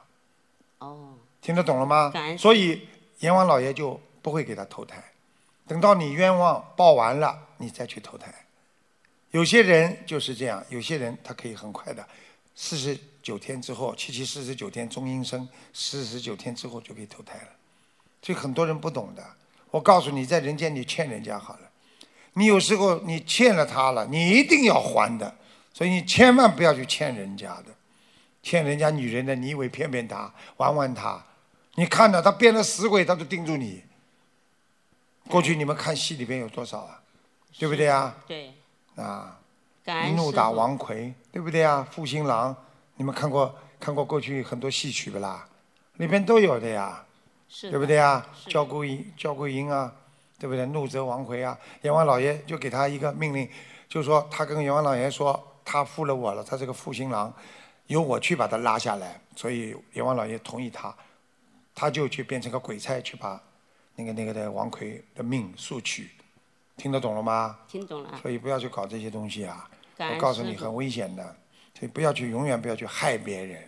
[0.80, 2.38] 哦，听得懂了吗感恩？
[2.38, 2.88] 所以
[3.20, 5.04] 阎王老爷就不会给他投胎，
[5.68, 8.34] 等到你冤枉报完了，你再去投胎。
[9.32, 12.08] 有些人就是这样，有些人他可以很快的，
[12.56, 17.50] 四十九天之后，七七四十九天中阴身，四十九天之后就可以投胎了。
[18.22, 19.22] 所以很多人不懂的。
[19.70, 21.70] 我告诉你，在人间你欠人家好了，
[22.34, 25.36] 你有时候你欠了他了，你一定要还的，
[25.74, 27.66] 所以你千万不要去欠人家的。
[28.44, 31.22] 欠人家女人的，你以为骗骗她、玩玩她？
[31.76, 33.84] 你看到他变了死鬼，他都盯住你。
[35.28, 37.02] 过去你们看戏里边有多少啊？
[37.58, 38.16] 对不对啊？
[38.28, 38.54] 对，
[38.96, 39.40] 啊，
[40.16, 41.88] 怒打王魁，对不对啊？
[41.92, 42.56] 负心郎，
[42.96, 45.48] 你们看过看过过去很多戏曲不啦？
[45.98, 47.06] 里边都有的呀，
[47.48, 48.28] 是的对不对啊？
[48.48, 49.94] 焦桂英、焦桂英啊，
[50.40, 50.66] 对不对？
[50.68, 53.50] 怒责王魁啊，阎王老爷就给他一个命令，
[53.88, 57.32] 就说他跟阎王老爷说，他负了我了，他这个负心郎，
[57.88, 60.94] 由我去把他拉下来，所以阎王老爷同意他，
[61.76, 63.42] 他就去变成个鬼差去把
[63.96, 66.10] 那个那个的王奎的命速取，
[66.78, 67.60] 听得懂了吗？
[67.68, 68.20] 听懂了。
[68.22, 69.70] 所以不要去搞这些东西啊！
[69.98, 71.24] 我告诉你，很危险的，
[71.78, 73.68] 所以不要去，永远不要去害别人。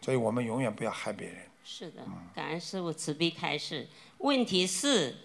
[0.00, 1.36] 所以我们永远不要害别人。
[1.64, 2.02] 是的，
[2.34, 3.88] 感恩师傅慈悲开示。
[4.18, 5.16] 问题是，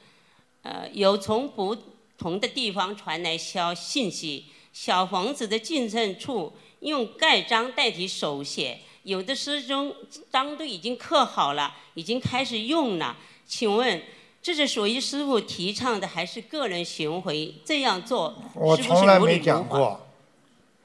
[0.61, 1.75] 呃，有从不
[2.17, 9.95] 同的地方传来消信息，小房子的进证处用盖章代替手写，有的师兄
[10.29, 13.15] 章都已经刻好了，已经开始用了。
[13.47, 14.03] 请问，
[14.41, 17.55] 这是属于师傅提倡的，还是个人行为？
[17.63, 19.39] 这样做我从来没？
[19.39, 20.05] 讲过，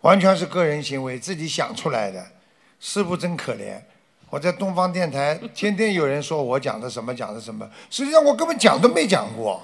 [0.02, 2.24] 完全是个人行为，自己想出来的。
[2.78, 3.82] 师傅真可怜，
[4.30, 9.60] 我在东方电台天天有人说我讲的什么讲的什么，实际上我根本讲都没讲过。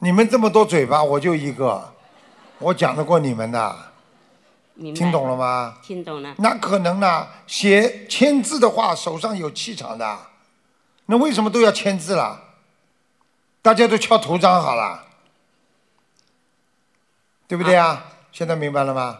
[0.00, 1.92] 你们这么多嘴巴，我就一个，
[2.58, 3.92] 我讲得过你们的，
[4.76, 5.78] 明白听懂了吗？
[5.82, 6.34] 听懂了。
[6.38, 7.26] 那可能呢？
[7.46, 10.18] 写签字的话，手上有气场的，
[11.06, 12.42] 那为什么都要签字了？
[13.62, 15.06] 大家都敲头章好了，
[17.48, 18.04] 对不对啊？
[18.30, 19.18] 现在明白了吗？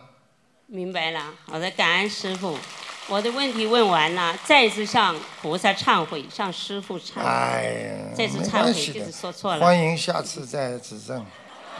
[0.66, 2.56] 明白了，好的，感恩师傅。
[3.08, 7.22] 我的问题问完了，再次向菩萨忏悔，向师傅忏悔。
[7.22, 9.64] 哎呀，再次忏悔，就是说错了。
[9.64, 11.24] 欢迎下次再指正。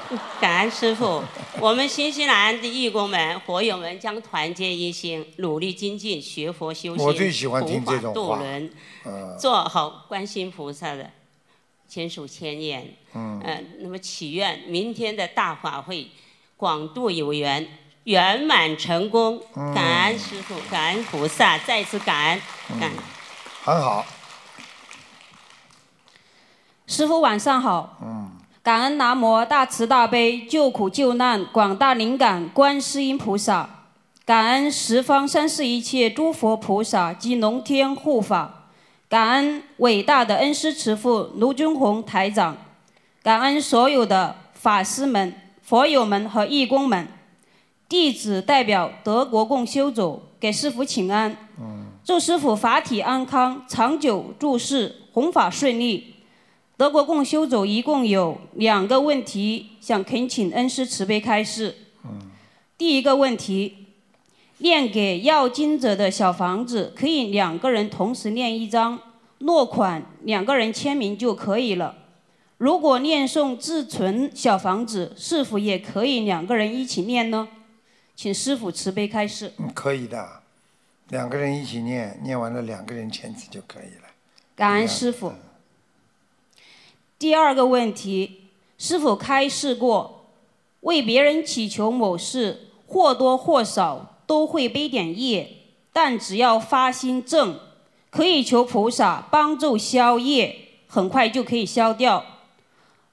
[0.41, 1.23] 感恩师傅，
[1.61, 8.71] 我们新西兰的义工们、佛友们将团结一心，努力精进，学佛修行，我最喜欢听这种话度人，
[9.05, 11.11] 嗯做好观世音菩萨的
[11.89, 12.97] 千手千眼。
[13.15, 16.09] 嗯呃，那么祈愿明天的大法会
[16.57, 17.67] 广度有缘，
[18.05, 19.43] 圆满成功。
[19.55, 22.41] 嗯感恩师傅，感恩菩萨，再次感恩，
[22.79, 22.93] 感恩。
[23.65, 24.07] 很好，
[26.87, 28.36] 师傅晚上好，嗯，
[28.67, 33.85] 感恩南无大慈大悲救苦救难广大灵感观世音菩萨，
[34.25, 38.67] 感恩十方三世一切诸佛菩萨及龙天护法，
[39.09, 42.57] 感恩伟大的恩师慈父卢军宏台长，
[43.23, 47.07] 感恩所有的法师们、佛友们和义工们。
[47.89, 51.37] 弟子代表德国共修组给师傅请安，
[52.03, 56.16] 祝师傅法体安康，长久住世，弘法顺利。
[56.77, 61.75] 德国共修组一共有两个问题，想恳请恩师慈悲开示。
[62.77, 63.87] 第一个问题，
[64.59, 69.01] 念给要经者的小房子可以两个人同时念一张，
[69.39, 71.95] 落款两个人签名就可以了。
[72.59, 77.49] 如果念诵自存小房子，是否也可以两个人一起念呢？
[78.15, 79.55] 请师傅慈悲开示。
[79.57, 80.43] 嗯可以的，
[81.09, 84.09] 两个人一起念，念完了两个人签字就可以了。
[84.55, 85.33] 感恩师傅。
[87.19, 90.27] 第二个问题，师傅开示过，
[90.81, 95.49] 为别人祈求某事，或多或少都会背点业，
[95.95, 97.59] 但只要发心正，
[98.11, 102.23] 可以求菩萨帮助消业，很快就可以消掉。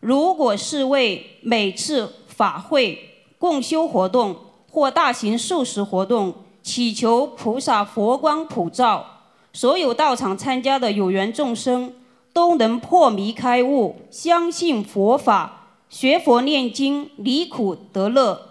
[0.01, 4.35] 如果是为每次法会、共修活动
[4.69, 9.21] 或大型素食活动祈求菩萨佛光普照，
[9.53, 11.93] 所有到场参加的有缘众生
[12.33, 18.49] 都能破迷开悟，相信佛法，学佛念经，离苦得乐。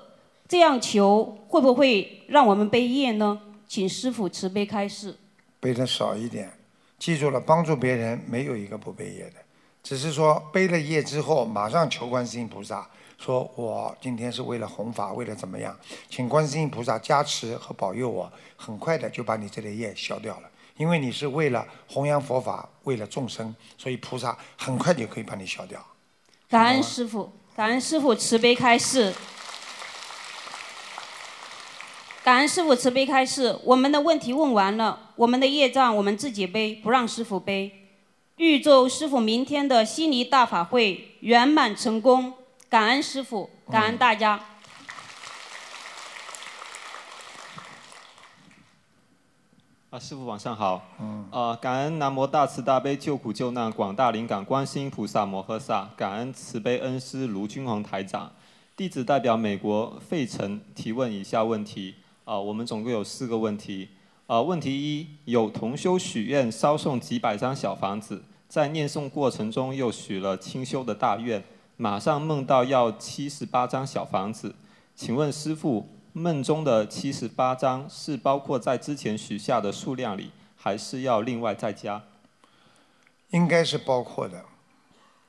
[0.49, 3.41] 这样求会不会让我们背业呢？
[3.67, 5.17] 请师父慈悲开示。
[5.59, 6.53] 背的少一点，
[6.99, 9.37] 记住了，帮助别人没有一个不背业的，
[9.83, 15.77] 只是说背了业之后，马上求观世音菩萨，说我今天是为了弘法，为了怎么样，
[16.09, 20.51] 请观世音菩萨加持和保佑我，很快的就把你这类业消掉了。
[20.77, 25.85] 因为你是为了弘扬佛法，为了众生，所以菩萨很快就可以把你消掉。
[26.49, 29.15] 感恩师傅，感恩师傅慈悲开示。
[32.25, 37.89] 感恩师傅慈悲开示，我们的问题问完了，我们的业障我们自己背，不让师傅背。
[38.37, 42.33] 预祝师傅明天的悉尼大法会圆满成功，
[42.69, 44.41] 感恩师傅，感恩大家。
[49.93, 50.83] 啊，师傅晚上好。
[50.99, 51.29] 嗯。
[51.31, 58.33] 呃，感恩南无大慈大悲救苦救难广大灵感观世音菩萨摩诃萨，感恩慈悲恩师卢军宏台长。
[58.75, 61.97] 弟子代表美国费城提问以下问题。
[62.25, 63.91] 啊，我们总共有四个问题。
[64.27, 71.45] 啊，问题一，有同修许愿烧送几百张小房子，在念诵过程中又许了清修的大愿，
[71.77, 74.55] 马上梦到要七十八张小房子，
[74.97, 75.87] 请问师父？
[76.15, 82.05] 梦中的七十八章是包括在之前许下的数量里，还是要另外再加？
[83.31, 84.45] 应该是包括的，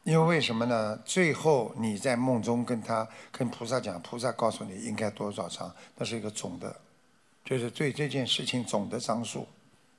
[0.03, 0.99] 因为为什么呢？
[1.05, 6.75] 最后你在梦中跟他跟菩萨讲，菩萨告诉你应该多少张，那是一个总的，
[7.45, 9.47] 就是对这件事情总的张数，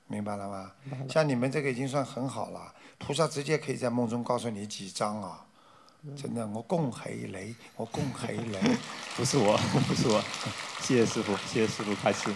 [0.05, 0.71] 明白了吗？
[1.09, 5.44] 像你们这个已经算很好了，菩萨直接可以在梦中告诉你几张啊。
[6.15, 8.57] 真的，我恭喜你， 我恭喜你。
[9.15, 10.23] 不是我，不是我。
[10.81, 12.29] 谢谢师傅，谢谢师傅开始。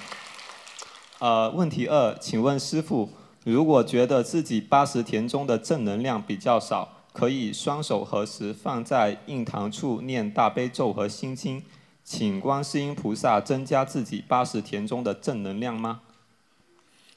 [1.19, 3.10] 呃，问题二，请问师傅，
[3.43, 11.63] 如果觉得自己八十田中的正能量比较少，可以双手合十放在印堂处念大悲咒和心经，
[12.03, 16.01] 请观世音菩萨增加自己八十田中的正能量吗？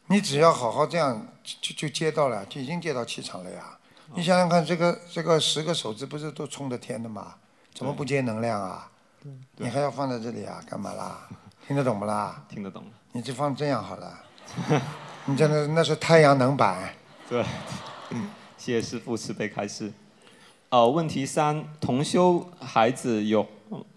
[0.09, 3.79] 你只要好好这样，就就接到了，就已经接到气场了呀。
[4.15, 7.35] 你想想看，这个这个十个手指不是都冲着天的吗？
[7.75, 8.91] 怎么不接能量啊？
[9.57, 10.63] 你还要放在这里啊？
[10.69, 11.27] 干嘛啦？
[11.67, 12.45] 听得懂不啦？
[12.49, 12.85] 听得懂。
[13.13, 14.19] 你就放这样好了。
[15.25, 16.93] 你真的那是太阳能板。
[17.29, 17.45] 对。
[18.11, 19.93] 嗯谢谢师傅慈悲开示。
[20.69, 23.47] 呃，问题三：同修孩子有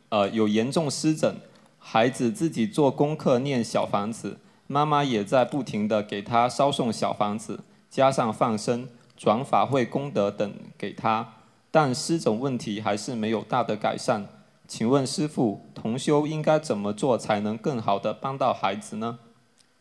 [0.10, 1.36] 呃有严重湿疹，
[1.78, 8.90] 孩子自己做功课念小房子，妈妈也在不停的给他烧送小房子，加上放生。
[9.18, 11.36] 转法会功德等给他，
[11.72, 14.28] 但湿疹问题还是没有大的改善。
[14.68, 19.20] 请问师父，同修应该怎么做才能更好的帮到孩子呢？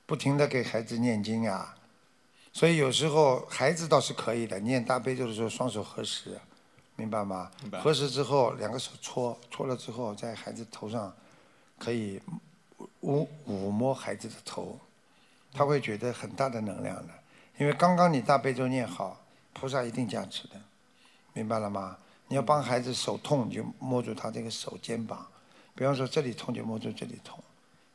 [0.07, 1.75] 不停的给孩子念经啊，
[2.53, 6.39] 所以有时候孩子倒是可以的，念大悲咒的时候双手合十，
[6.97, 7.51] 明白吗？
[7.71, 11.11] 白合十之后两个手搓，搓了之后在孩子头上
[11.79, 12.21] 可以
[13.01, 14.79] 抚抚摸孩子的头，
[15.53, 17.15] 他会觉得很大的能量的，
[17.59, 19.24] 因为刚刚你大悲咒念好。
[19.55, 20.61] 菩萨一定加持的，
[21.33, 21.97] 明白了吗？
[22.29, 25.27] 你要帮孩子手痛，就摸住他这个手肩膀，
[25.75, 27.43] 比方说这里痛就摸住这里痛，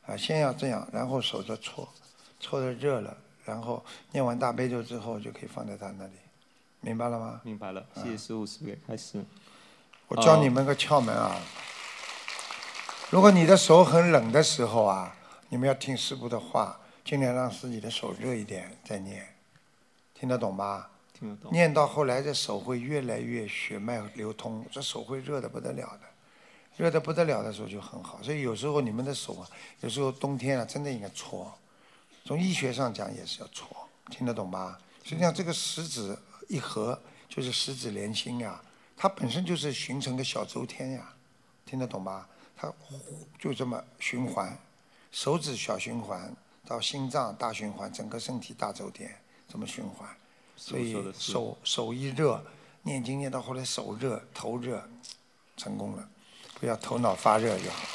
[0.06, 1.88] 啊，先要这样，然后手再搓，
[2.38, 6.12] 搓的热了，然后念完大悲咒之后就可以放在他那里，
[6.80, 7.40] 明白了吗？
[7.44, 9.24] 明白了，谢谢师傅，师傅开始。
[10.08, 11.38] 我教你们个窍门啊，
[13.10, 15.14] 如果你的手很冷的时候啊，
[15.48, 19.34] 你们要听师傅的话，尽量让自己的手热一点再念，
[20.14, 20.56] 听得懂
[21.50, 26.00] 念到后来，这手会越来越血脉流通，这手会热的不得了的，
[26.76, 28.22] 热的不得了的时候就很好。
[28.22, 29.48] 所以有时候你们的手啊，
[29.80, 31.52] 有时候冬天啊，真的应该搓。
[32.24, 33.68] 从医学上讲也是要搓，
[34.10, 34.78] 听得懂吧？
[35.02, 36.16] 实际上这个十指
[36.48, 36.98] 一合
[37.28, 38.60] 就是十指连心呀，
[38.96, 41.12] 它本身就是形成个小周天呀，
[41.66, 42.28] 听得懂吧？
[42.56, 42.72] 它
[43.38, 44.56] 就这么循环，
[45.10, 46.34] 手指小循环
[46.66, 49.14] 到心脏大循环，整个身体大周天
[49.48, 50.08] 这么循环。
[50.62, 52.44] 所以手手一热，
[52.82, 54.82] 念经念到后来手热头热，
[55.56, 56.06] 成功了，
[56.60, 57.88] 不要头脑发热就好。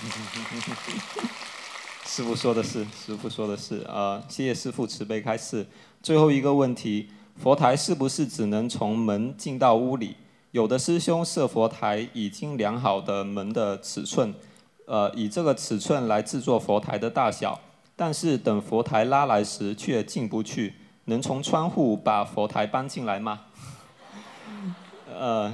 [2.04, 5.66] 师傅说的是，师傅说的是啊，谢谢师傅慈悲开示。
[6.02, 10.16] 最后一个问题，佛台是不是只能从门进到屋里？
[10.50, 14.34] 有的师兄设佛台已经量好的门的尺寸，
[14.84, 17.58] 呃，以这个尺寸来制作佛台的大小，
[17.96, 20.74] 但是等佛台拉来时却进不去，
[21.10, 23.40] 能从窗户把佛台搬进来吗？
[25.12, 25.52] 呃，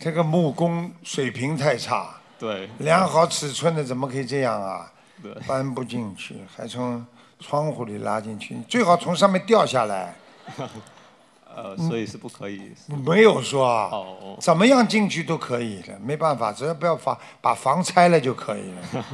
[0.00, 2.16] 这个木工水平太差。
[2.36, 2.68] 对。
[2.78, 4.90] 量好尺寸的怎么可以这样啊？
[5.22, 5.32] 对。
[5.46, 7.06] 搬不进去，还从
[7.38, 10.16] 窗户里拉进去，最好从上面掉下来。
[11.54, 12.72] 呃，所以是不可以。
[12.88, 13.88] 没有说啊。
[13.92, 14.36] 哦。
[14.40, 19.04] 怎么样进去都可以的，没办法，只要不要房把房拆了就可以了。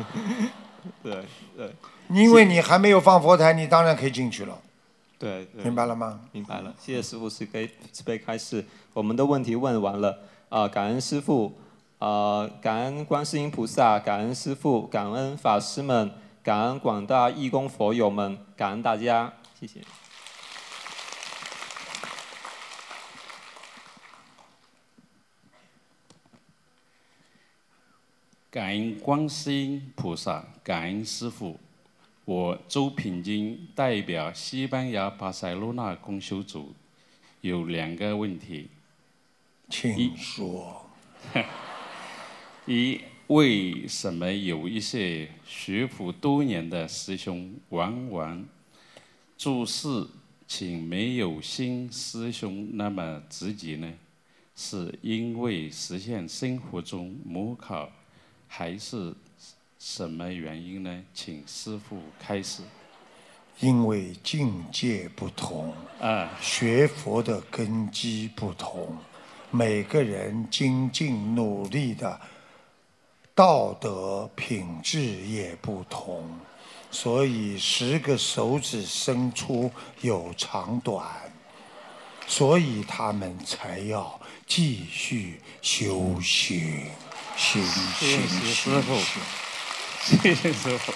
[1.04, 1.22] 对
[1.54, 1.70] 对。
[2.08, 4.58] 因为你还没有放佛台，你当然可以进去了。
[5.30, 5.62] 对。
[5.62, 6.20] 明白了吗？
[6.32, 10.18] 明白了，谢谢师傅慈悲慈悲开示，我们的问题问完了
[10.48, 11.56] 啊，感恩师傅，
[11.98, 16.10] 啊，感恩观世音菩萨，感恩师傅，感恩法师们，
[16.42, 19.80] 感恩广大义工佛友们，感恩大家，谢谢。
[28.50, 31.58] 感恩观世音菩萨，感恩师父。
[32.24, 36.72] 我周品金代表西班牙巴塞罗那公修组，
[37.40, 38.68] 有两个问题。
[39.68, 40.86] 请说。
[42.66, 48.46] 一，为什么有一些学佛多年的师兄，往往
[49.36, 50.06] 做事
[50.46, 53.92] 情没有新师兄那么直接呢？
[54.54, 57.90] 是因为实现生活中模考？
[58.46, 59.12] 还是
[59.84, 61.02] 什么原因呢？
[61.12, 62.62] 请师傅开始。
[63.58, 68.96] 因为境界不同，啊，学佛的根基不同，
[69.50, 72.20] 每个人精进努力的
[73.34, 76.30] 道德品质也不同，
[76.92, 79.68] 所以十个手指伸出
[80.00, 81.04] 有长短，
[82.28, 86.86] 所以他们才要继续修行。
[87.36, 88.94] 谢谢师傅，
[90.04, 90.92] 谢谢师傅。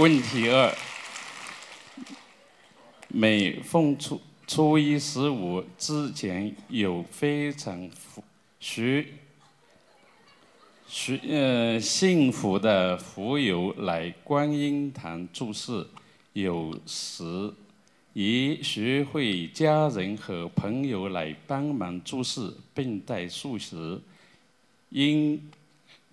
[0.00, 0.76] 问题二：
[3.06, 8.24] 每逢初初一十五之前，有非常福、
[8.58, 9.14] 许
[10.88, 15.86] 许呃幸福的福友来观音堂住世，
[16.32, 17.54] 有时
[18.14, 24.00] 也学会家人和朋友来帮忙做事，并带素食。
[24.88, 25.48] 因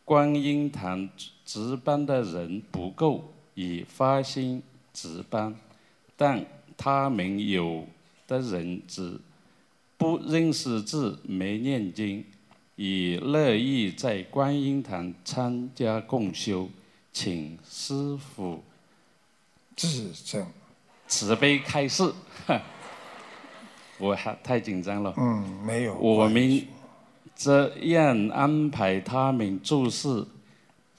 [0.05, 1.09] 观音堂
[1.45, 4.61] 值班的人不够，已发心
[4.93, 5.55] 值班，
[6.15, 6.45] 但
[6.77, 7.85] 他们有
[8.27, 9.19] 的人只
[9.97, 12.25] 不认识字、没念经，
[12.75, 16.69] 也乐意在观音堂参加共修，
[17.11, 18.63] 请师傅
[19.75, 20.45] 指正，
[21.07, 22.13] 慈悲开示。
[23.99, 25.13] 我还太紧张了。
[25.17, 25.95] 嗯，没有。
[25.95, 26.67] 我们。
[27.35, 30.23] 这样安排他们做事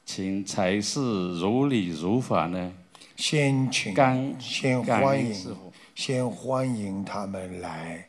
[0.05, 2.73] 情才是如理如法呢？
[3.17, 3.95] 先请，
[4.41, 5.57] 先欢迎，
[5.95, 8.07] 先欢迎他们来。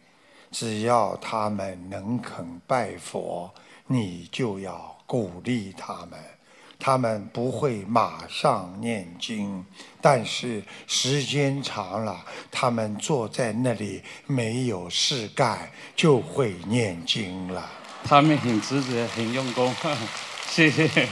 [0.51, 3.53] 只要他们能肯拜佛，
[3.87, 6.19] 你就要鼓励他们。
[6.77, 9.65] 他们不会马上念经，
[10.01, 17.69] 但是时间长了，他们坐在那里没有事干，就会念经了。
[18.03, 19.73] 他们很执着，很用功，
[20.47, 21.07] 谢谢。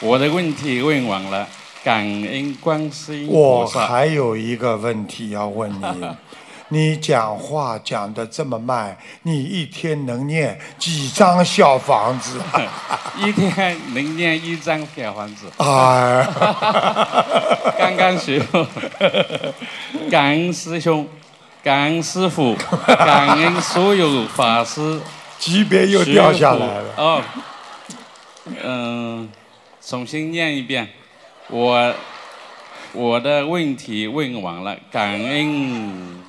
[0.00, 1.46] 我的问题问完了，
[1.82, 6.06] 感恩观世音我还有一个问题要问你，
[6.68, 12.40] 你讲话讲的这么慢，你一天能念几张小房子？
[13.16, 15.46] 一天能念一张小房子。
[15.56, 16.26] 哎，
[17.78, 18.42] 刚刚学。
[20.10, 21.08] 感恩师兄，
[21.62, 22.54] 感恩师傅，
[22.86, 25.00] 感恩所有法师。
[25.38, 26.84] 级别又掉下来了。
[26.96, 27.22] 哦，
[28.62, 29.28] 嗯，
[29.86, 30.88] 重新念一遍。
[31.48, 31.94] 我
[32.92, 36.24] 我的问题问完了，感恩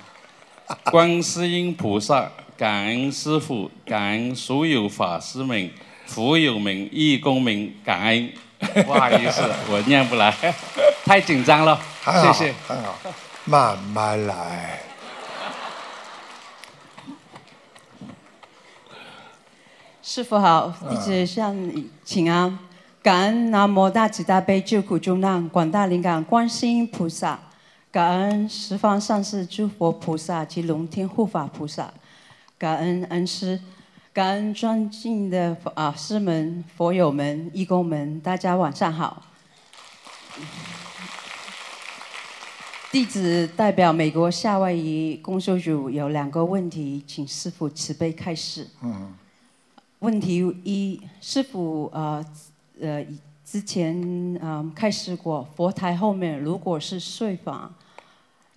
[0.91, 5.71] 观世音菩萨，感恩师父，感恩所有法师们、
[6.05, 8.31] 佛友们、义工们，感恩。
[8.85, 9.41] 不好意思，
[9.71, 10.31] 我念不来，
[11.03, 11.81] 太紧张了。
[12.03, 12.53] 谢谢。
[12.67, 12.95] 很好，
[13.45, 14.81] 慢慢来。
[20.03, 22.66] 师傅好，弟子向你请安。
[23.07, 27.39] 感恩南无大慈大悲救苦救难广大灵感观世音菩萨，
[27.89, 31.93] 感恩十方善世诸佛菩萨及龙天护法菩萨，
[32.57, 33.61] 感恩恩师，
[34.11, 39.23] 感恩尊敬的啊师门佛友们、义工们，大家晚上好。
[42.91, 48.67] 弟子代表美国夏威夷公修组有两个问题，请师傅慈悲开示。
[48.81, 49.15] 嗯。
[49.99, 52.23] 问题一，师傅呃
[52.81, 53.05] 呃
[53.45, 53.95] 之前
[54.41, 57.73] 嗯、开始过，佛台后面如果是睡房，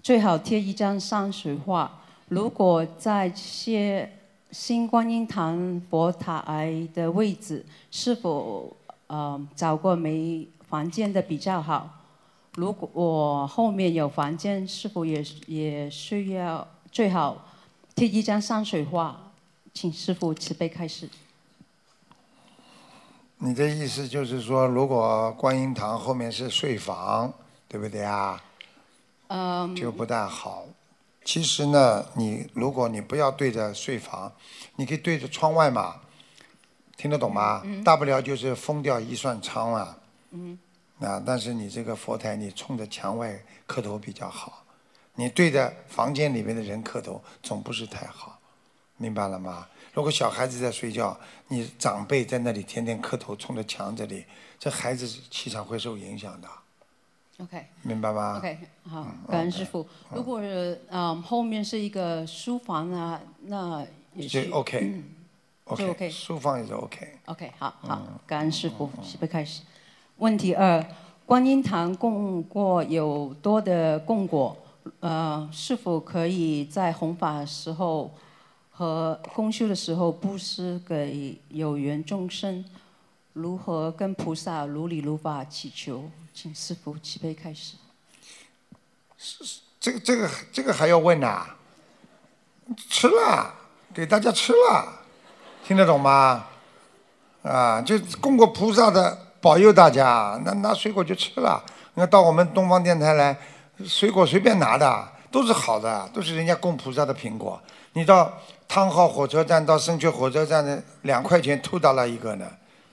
[0.03, 2.01] 最好贴一张山水画。
[2.29, 4.11] 如果在些
[4.51, 11.89] 新观音堂佛台的位置，是否呃找过没房间的比较好？
[12.57, 17.47] 如果我后面有房间，是否也也需要最好
[17.95, 19.17] 贴一张山水画？
[19.73, 21.09] 请师傅慈悲开示。
[23.43, 27.33] 你的意思就是说，如果观音堂后面是睡房，
[27.67, 28.39] 对不对啊？
[29.29, 29.75] 嗯。
[29.75, 30.67] 就不大好。
[31.25, 34.31] 其实呢，你如果你不要对着睡房，
[34.77, 35.97] 你可以对着窗外嘛，
[36.99, 37.63] 听得懂吗？
[37.65, 39.97] 嗯大不了就是封掉一扇窗啊。
[40.33, 40.59] 嗯。
[41.01, 44.63] 啊，但是你这个佛台，你冲着墙外磕头比较好。
[45.15, 48.39] 你对着房间里面的人磕头，总不是太好，
[48.99, 49.67] 明白了吗？
[49.93, 51.19] 如果小孩子在睡觉，
[51.49, 54.25] 你长辈在那里天天磕头，冲着墙这里，
[54.59, 56.49] 这孩子气场会受影响的
[57.39, 57.67] ，OK。
[57.83, 59.87] 明白吗 OK，好，嗯感恩师傅。
[60.15, 63.85] 如果是嗯后面是一个书房啊，那
[64.15, 65.05] 也就是 OK，嗯
[65.65, 67.19] OK，就 OK 书房也是 OK。
[67.27, 69.63] OK，好好，嗯感恩师傅，准备开始。
[70.19, 70.85] 问题二：
[71.27, 74.57] 观音堂供过有多的供果，
[75.01, 78.13] 呃，是否可以在弘法时候
[78.81, 82.65] 和公修的时候布施给有缘众生？
[83.35, 86.11] 如何跟菩萨如理如法祈求？
[86.33, 87.75] 请师傅慈悲开始。
[89.79, 91.47] 这个这个这个还要问呐、
[92.89, 93.55] 吃了，
[93.93, 94.91] 给大家吃了，
[95.63, 96.47] 听得懂吗？
[97.43, 101.63] 啊，就供过菩萨的保佑大家，那拿水果就吃了。
[101.93, 103.39] 那到我们东方电台来，
[103.85, 107.61] 水果随便拿的，都是好的，都是人家供菩萨的苹果。
[107.93, 108.33] 你到
[108.73, 112.49] 汤浩火车站到深圳火车站的两块钱吐到了一个呢。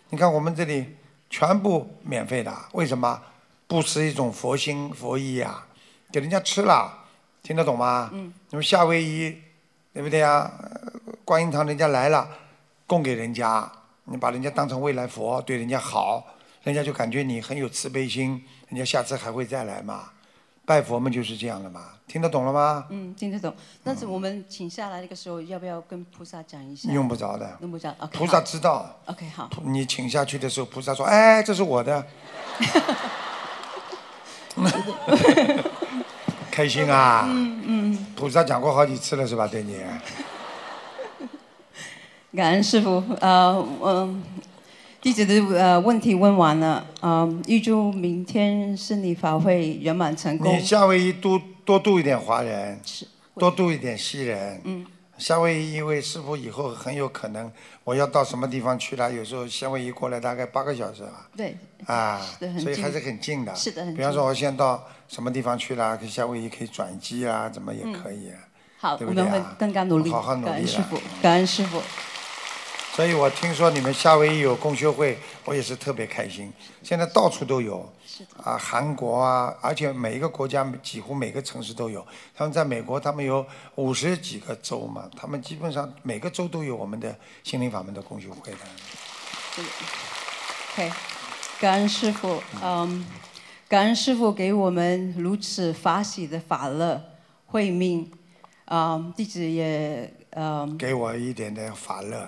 [0.09, 0.97] 你看我们这里
[1.30, 3.21] 全部免费的，为什么？
[3.67, 5.63] 不失一种佛心佛意呀、
[6.11, 6.91] 给人家吃了，
[7.43, 8.09] 听得懂吗？
[8.11, 8.34] 嗯。
[8.49, 9.38] 你们夏威夷，
[9.93, 10.51] 对不对呀？
[10.59, 10.91] 呃
[11.23, 12.28] 观音堂人家来了，
[12.88, 13.71] 供给人家，
[14.05, 16.25] 你把人家当成未来佛，对人家好，
[16.63, 20.09] 人家就感觉你很有慈悲心，人家下次还会再来嘛。
[20.68, 22.86] 拜佛嘛就是这样的嘛，听得懂了吗？
[22.89, 23.53] 嗯，听得懂。
[23.86, 26.91] 但是我们请下来那个时候，要不要跟菩萨讲一下？
[26.91, 27.89] 用不着的用不着。
[27.99, 28.18] OK。
[28.18, 28.99] 菩萨知道。
[29.05, 29.49] OK，好。
[29.63, 32.05] 你请下去的时候，菩萨说：“哎，这是我的。”
[36.51, 37.24] 开心啊！
[37.30, 38.05] 嗯嗯。
[38.18, 39.47] 菩萨讲过好几次了，是吧？
[39.47, 39.82] 对你。
[42.36, 44.22] 感恩师傅，呃，嗯、
[45.08, 50.60] 弟子的呃问题问完了，嗯、预祝明天圣礼法会圆满成功你。
[50.60, 52.78] 夏威夷多多度一点华人，
[53.36, 54.60] 多度一点西人。
[54.66, 54.86] 嗯。
[55.18, 57.49] 夏威夷因为师傅以后很有可能
[57.86, 61.30] 我要到什么地方去了，有时候夏威夷过来大概八个小时吧。
[61.38, 61.55] 对。
[61.86, 63.55] 啊是的，所以还是很近的。
[63.55, 68.43] 是的很近比方说，我现在到什么地方去了，夏威夷可以转机啊，怎么也可以啊。
[68.78, 70.12] 好，对不对啊我们会更加努力。
[70.12, 71.82] 好好努力了感恩师傅，感恩师傅。
[72.97, 76.51] 所以我听说你们夏威夷有共修会，我也是特别开心。
[76.81, 77.87] 现在到处都有，
[78.43, 82.03] 啊，韩国啊，而且每一个国家几乎每个城市都有。
[82.35, 83.45] 他们在美国，他们有
[83.75, 88.57] 五十几个州嘛，他们基本上每个州都有我们的心灵法门的共修会的。
[90.73, 90.91] OK，
[91.59, 93.05] 感恩师傅，嗯，
[93.67, 96.99] 感恩师傅给我们如此法喜的法乐
[97.45, 98.11] 慧命，
[98.65, 100.75] 嗯，弟子也嗯。
[100.79, 102.27] 给我一点点法乐，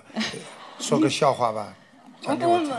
[0.80, 1.74] 说个笑话吧，
[2.22, 2.74] 讲给我听。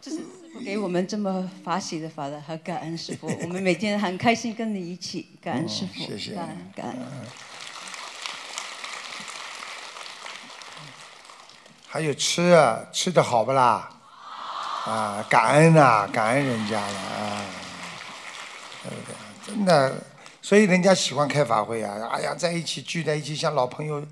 [0.00, 0.20] 就是
[0.64, 6.98] 给我们这么法喜的法的和感恩师傅， 我们每天很开心跟你一起，感恩师傅，嗯谢谢感恩感恩。
[11.86, 13.88] 还有吃啊，吃的好不啦？
[14.86, 17.44] 啊，感恩啊，感恩人家了啊，
[18.82, 19.14] 对不对？
[19.46, 19.94] 真的，
[20.40, 24.04] 所以人家喜欢开法会啊，哎呀，在一起聚在一起，像老朋友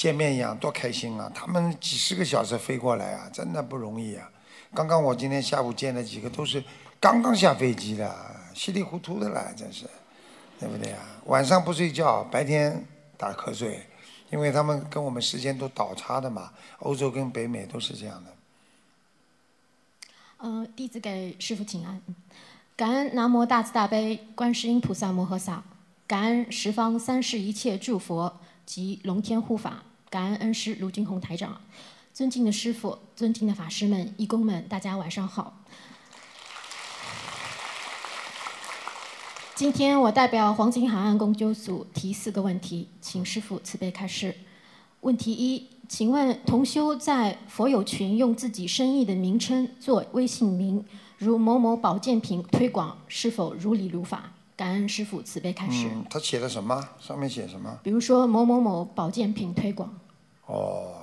[0.00, 1.30] 见面一样，多开心啊！
[1.34, 4.30] 他们几十个小时飞过来啊，真的不容易啊。
[4.72, 6.64] 刚刚我今天下午见了几个，都是
[6.98, 8.10] 刚刚下飞机的，
[8.54, 9.84] 稀里糊涂的了，真是，
[10.58, 11.04] 对不对啊？
[11.26, 12.82] 晚上不睡觉，白天
[13.18, 13.86] 打瞌睡。
[14.30, 18.32] 因为他们跟我们时间都倒差的嘛，欧洲跟北美都是这样的。
[20.38, 22.00] 呃，弟子给师父请安，
[22.74, 25.62] 感恩南无大慈大悲观世音菩萨摩诃萨，
[26.06, 31.60] 感恩十方三世一切诸佛及龙天护法，感恩恩师卢军宏台长，
[32.12, 35.62] 尊敬的师父，尊敬的法师们、义工们，大家晚上好。
[39.54, 44.34] 今天我代表黄金海岸公纠组提四个问题，请师父慈悲开示。
[45.02, 50.84] 问题一，请问同修在佛友群用自己生意的名称做微信名，
[51.18, 54.32] 如某某保健品推广，是否如理如法？
[54.60, 55.88] 感恩师傅慈悲开始。
[55.88, 56.86] 嗯，他写的什么？
[57.00, 57.78] 上面写什么？
[57.82, 59.90] 比如说某某某保健品推广。
[60.44, 60.96] 哦，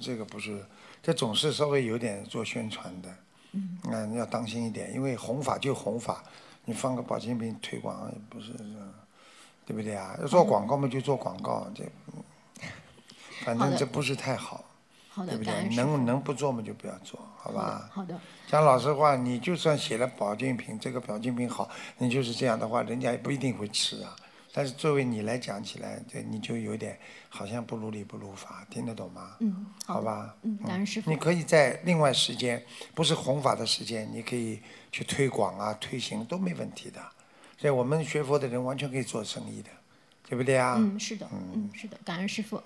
[0.00, 0.60] 这个不是，
[1.00, 3.08] 这总是稍微有点做宣传的。
[3.52, 3.78] 嗯。
[3.84, 6.24] 那你要当心一点，因为弘法就弘法，
[6.64, 8.52] 你放个保健品推广也不是，
[9.64, 10.16] 对不对啊？
[10.20, 11.84] 要做广告嘛就做广告，这，
[13.44, 14.64] 反正这不是太好，
[15.14, 15.76] 好的，对不对？
[15.76, 17.88] 能能不做嘛就不要做，好吧？
[17.92, 18.18] 好的。
[18.48, 24.16] 讲老实话，你就算写了保健品，这个保健品好，你就是这样的话，人家也不一定会吃啊。
[24.52, 26.98] 但是作为你来讲起来，这你就有点
[27.28, 29.36] 好像不如理不如法，听得懂吗？
[29.38, 30.34] 嗯，好吧。
[30.42, 31.08] 嗯，感恩师父。
[31.10, 32.60] 你可以在另外时间，
[32.92, 34.60] 不是弘法的时间，你可以
[34.90, 37.00] 去推广啊、推行都没问题的。
[37.56, 39.70] 所以我们学佛的人完全可以做生意的，
[40.28, 40.74] 对不对啊？
[40.78, 42.60] 嗯，是的，嗯，是的，感恩师父。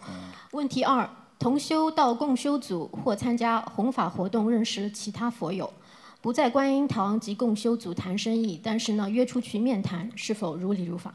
[0.52, 1.08] 问题二：
[1.38, 5.72] 同修到共修组或参加弘法活动，认识了其他佛友，
[6.20, 11.14] 不在观音堂及共修组谈生意，但是呢约出去面谈，是否如理如法？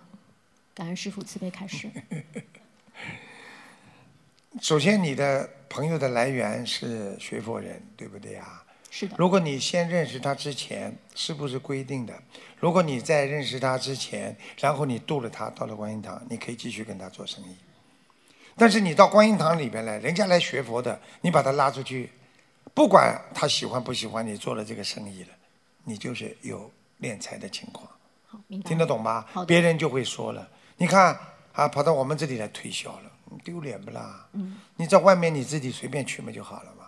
[0.74, 1.90] 感恩师父慈悲开示。
[4.62, 8.64] 首先，你的朋友的来源是学佛人，对不对啊？
[8.90, 9.16] 是的。
[9.18, 12.14] 如果你先认识他之前，是不是规定的？
[12.60, 17.56] 如果你在认识他之前，然后你度了他到了观音堂，你可以继续跟他做生意。
[18.56, 22.12] 但是你到观音堂里边来，人家来学佛的，你把他拉出去，
[22.74, 25.30] 不管他喜欢不喜欢你做了这个生意了，
[25.84, 27.90] 你就是有敛财的情况。
[28.66, 29.42] 听得懂吗好？
[29.42, 30.48] 的别人就会说了，
[30.78, 31.16] 你看
[31.54, 33.12] 啊，跑到我们这里来推销了，
[33.44, 34.28] 丢脸不啦？
[34.34, 34.58] 嗯。
[34.76, 36.88] 你在外面你自己随便去嘛就好了嘛，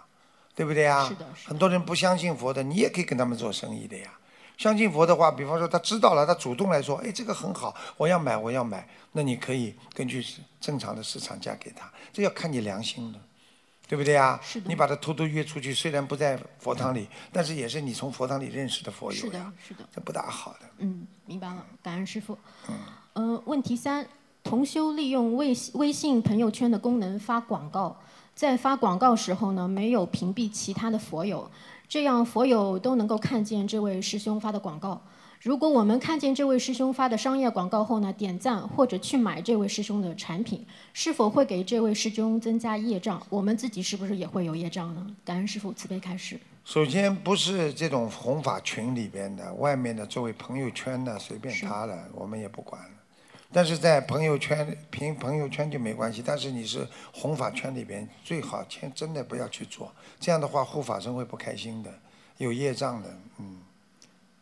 [0.56, 1.08] 对不对啊？
[1.08, 4.12] 是的很多人不相信佛的，你也可以跟他们做生意的呀。
[4.58, 10.26] 相信佛的话，比方说他知道了，他主动来说，哎，这个很好，我要买，我要买，那你可以根据
[10.62, 13.20] 正常的市场价给他，这要看你良心的，
[13.88, 14.40] 对不对啊？
[14.42, 19.84] 是的你把他偷偷约出去，虽然不在佛堂里，但是也是你从佛堂里认识的佛友是的，，是的。
[19.94, 20.60] 这不大好的。
[20.78, 22.38] 嗯，明白了，感恩师傅。
[23.14, 24.08] 嗯、问题三：
[24.44, 27.98] 同修利用微微信朋友圈的功能发广告，
[28.34, 31.50] 在发广告时候呢，没有屏蔽其他的佛友，
[31.88, 35.02] 这样佛友都能够看见这位师兄发的广告。
[35.42, 43.22] 如果我们看见这位师兄发的商业广告后呢，点赞或者去买这位师兄的产品，是否会给这位师兄增加业障？
[43.30, 45.06] 我们自己是不是也会有业障呢？
[45.24, 46.40] 感恩师傅慈悲开示。
[46.64, 52.90] 首先不是这种弘法群里边的，外面的作为朋友圈的随便他了，我们也不管了。
[53.56, 59.90] 但是在朋友圈凭朋友圈就没关系，但是你是弘法圈里边，最好千真的不要去做，
[60.20, 61.90] 这样的话护法神会不开心的，
[62.36, 63.60] 有业障的，嗯，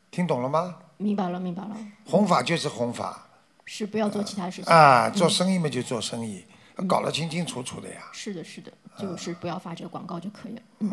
[0.09, 0.77] 听懂了吗？
[0.97, 3.27] 明白了，明白了，弘法就是弘法。
[3.65, 4.73] 是不要做其他事情。
[4.73, 6.43] 啊，嗯做生意嘛就做生意，
[6.87, 8.09] 搞得清清楚楚的呀。
[8.11, 10.61] 是的，是的，就是不要发这个广告就可以了。
[10.79, 10.89] 嗯，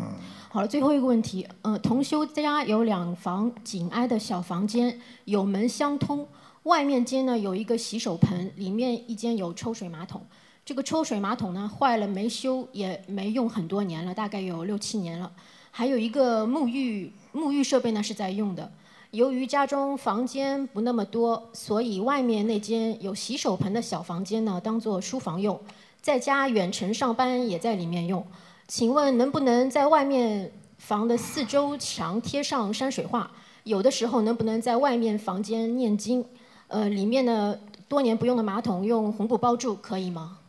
[0.47, 6.27] 好了，最后一个问题，呃，同修家有两房紧挨的小房间，有门相通，
[6.63, 10.21] 外面间呢有一个洗手盆，里面一间有抽水马桶。
[10.63, 15.31] 这个抽水马桶呢坏了没修，也没用很多年了，大概有六七年了。
[15.71, 18.71] 还有一个沐浴沐浴设备呢是在用的。
[19.09, 25.59] 由于家中房间不那么多，所以外面那间有洗手盆的小房间呢，当做书房用。
[25.99, 28.25] 在家远程上班也在里面用。
[28.67, 33.29] 请问能不能在外面房的四周墙贴上山水画？
[33.63, 36.23] 有的时候能不能在外面房间念经？
[36.71, 37.59] 呃，里面的
[37.89, 40.39] 多年不用的马桶用红布包住，可以吗？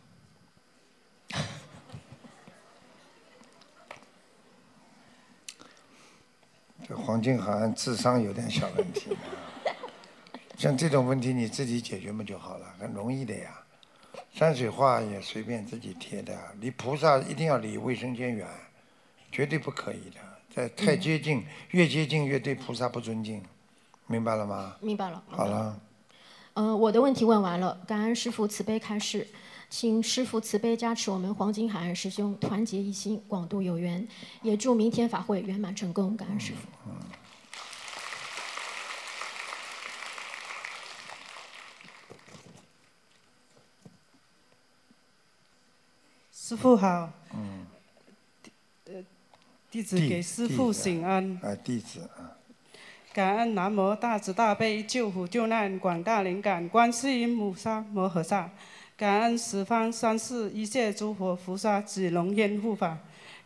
[6.86, 9.16] 这黄金好像智商有点小问题。
[10.56, 13.58] 像这种问题你自己解决不就好了，很容易的呀。
[14.32, 18.46] 山水画也随便自己贴的，离菩萨一定要离卫生间远，
[19.32, 20.20] 绝对不可以的。
[20.54, 23.42] 在太接近，越接近越对菩萨不尊敬，
[24.06, 24.76] 明白了吗？
[24.80, 25.20] 明白了。
[25.26, 25.76] 好了，
[26.54, 29.26] 呃，我的问题问完了，感恩师父慈悲开示，
[29.70, 34.06] 请师父慈悲加持我们黄金海岸师兄团结一心，广度有缘，
[34.42, 36.68] 也祝明天法会圆满成功，感恩师父。
[46.30, 47.66] 师傅好，嗯，
[48.84, 49.02] 呃，
[49.70, 51.40] 弟子给师父请安。
[51.42, 52.31] 啊，弟子啊，
[53.12, 58.48] 感恩南无大慈大悲救苦救难广大灵感观世音菩萨摩诃萨，
[58.96, 62.96] 感恩十方三世一切诸佛菩萨及龙天护法，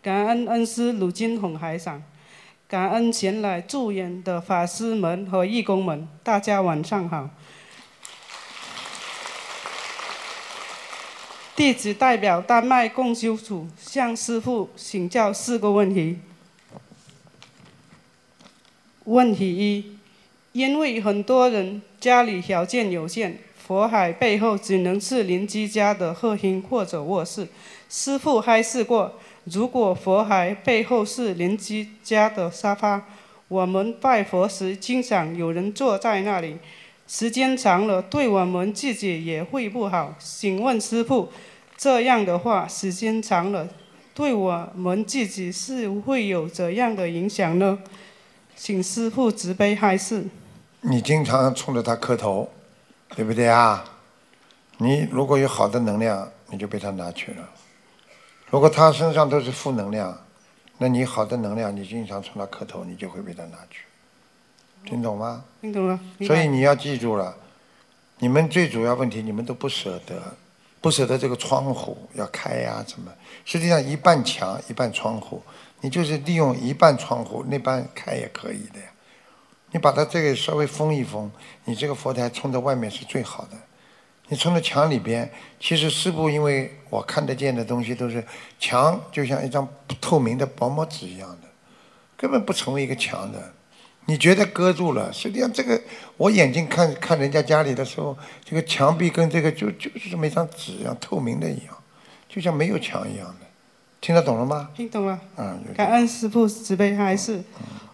[0.01, 2.01] 感恩恩师鲁金红海长，
[2.69, 7.29] 感恩前来助演的法师们和义工们，大家晚上好。
[11.57, 16.21] 弟子代表丹麦共修组向师父请教四个问题。
[19.07, 19.85] 问题一：
[20.53, 27.47] 因为很多人家里条件有限，佛海背后只能是邻居家的客厅或者卧室。
[27.89, 29.13] 师傅还试过，
[29.45, 33.07] 如果佛海背后是邻居家的沙发，
[33.47, 36.57] 我们拜佛时经常有人坐在那里，
[37.07, 40.17] 时间长了对我们自己也会不好。
[40.19, 41.29] 请问师傅，
[41.77, 43.69] 这样的话时间长了，
[44.13, 47.79] 对我们自己是会有怎样的影响呢？
[48.57, 50.27] 请师傅慈悲开示。
[50.81, 52.49] 你经常冲着他磕头，
[53.15, 53.85] 对不对啊？
[54.79, 57.43] 你如果有好的能量，你就被他拿去了；
[58.51, 60.19] 如果他身上都是负能量，
[60.79, 63.81] 那你好的能量，你经常冲他磕头，你就会被他拿去。
[64.85, 65.45] 听懂吗？
[65.61, 66.01] 听懂了。
[66.27, 67.37] 所以你要记住了，
[68.19, 70.23] 你们最主要问题，你们都不舍得，
[70.81, 73.13] 不舍得这个窗户要开呀、怎么？
[73.45, 75.43] 实际上一半墙一半窗户，
[75.81, 78.87] 你就是利用一半窗户，那半开也可以的呀。
[79.73, 81.31] 你把它这个稍微封一封，
[81.65, 83.57] 你这个佛台冲着外面是最好的。
[84.29, 88.25] 你冲到墙里边，其实师傅因为我看得见的东西都是
[88.59, 91.49] 墙，就像一张不透明的薄膜纸一样的，
[92.17, 93.53] 根本不成为一个墙的。
[94.07, 95.81] 你觉得搁住了，实际上这个
[96.17, 101.77] 我眼睛看看人家家里的时候，这个墙壁跟这个就就是这么一张纸一样透明的一样，
[102.29, 103.46] 就像没有墙一样的。
[104.07, 104.71] 听得懂了吗？
[104.73, 105.19] 听懂了。
[105.37, 107.43] 嗯，感恩师父慈悲开示。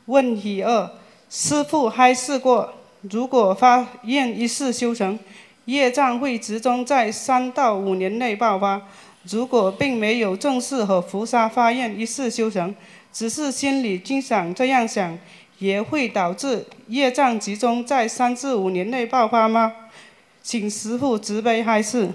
[0.05, 0.91] 问题二：
[1.31, 5.19] 师父开示过，如果发愿一世修成，
[5.65, 8.83] 业障会集中在三到五年内爆发。
[9.23, 12.75] 如果并没有正式和菩萨发愿一世修成，
[13.11, 15.19] 只是心里经常这样想，
[15.61, 19.73] 也会导致业障集中在三至五年内爆发吗？
[20.43, 22.11] 请师父慈悲开示。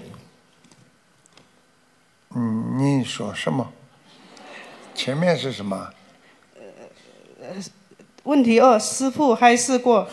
[2.36, 3.72] 嗯，你说什么？
[4.98, 5.90] 前面是什么？
[7.40, 7.46] 呃
[8.24, 10.08] 问题二：师父开示过，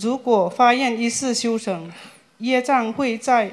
[0.00, 1.92] 如果发愿一世修成，
[2.38, 3.50] 业障会在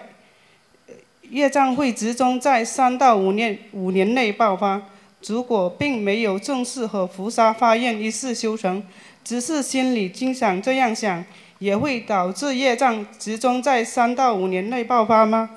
[1.30, 4.82] 业障会集中在三到五年五年内爆发。
[5.26, 8.82] 如果并没有正式和菩萨发愿一世修成，
[9.26, 11.22] 只是心里经常这样想，
[11.60, 15.50] 也会导致业障集中在三到五年内爆发吗？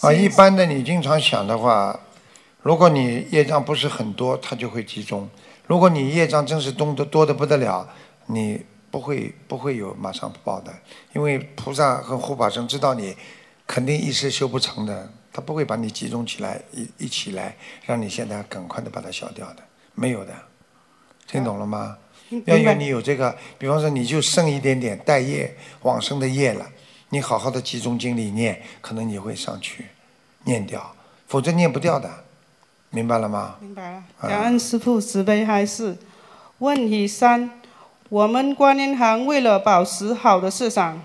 [0.00, 1.98] 啊，一般的你经常想的话，
[2.62, 5.28] 如果你业障不是很多，它就会集中；
[5.66, 7.88] 如果你业障真是多的多的不得了，
[8.26, 10.72] 你不会不会有马上报的，
[11.12, 13.16] 因为菩萨和护法神知道你
[13.66, 19.62] 肯定一时修不成的，他不会把你集中起来一一起来，让你现在赶快的把它消掉的，
[19.94, 20.32] 没有的，
[21.26, 21.98] 听懂了吗？
[22.46, 26.66] 要因为你有这个，比方说你就剩一点点待业往生的业了，
[27.10, 29.86] 你好好的集中精力念，可能你会上去
[30.44, 30.94] 念掉，
[31.26, 32.08] 否则念不掉的，
[32.94, 33.54] 明白了吗？
[33.60, 35.96] 明白了，啊感恩师父慈悲开示。
[36.58, 37.50] 问题三：
[38.10, 41.00] 我们观音堂为了保持好的市场，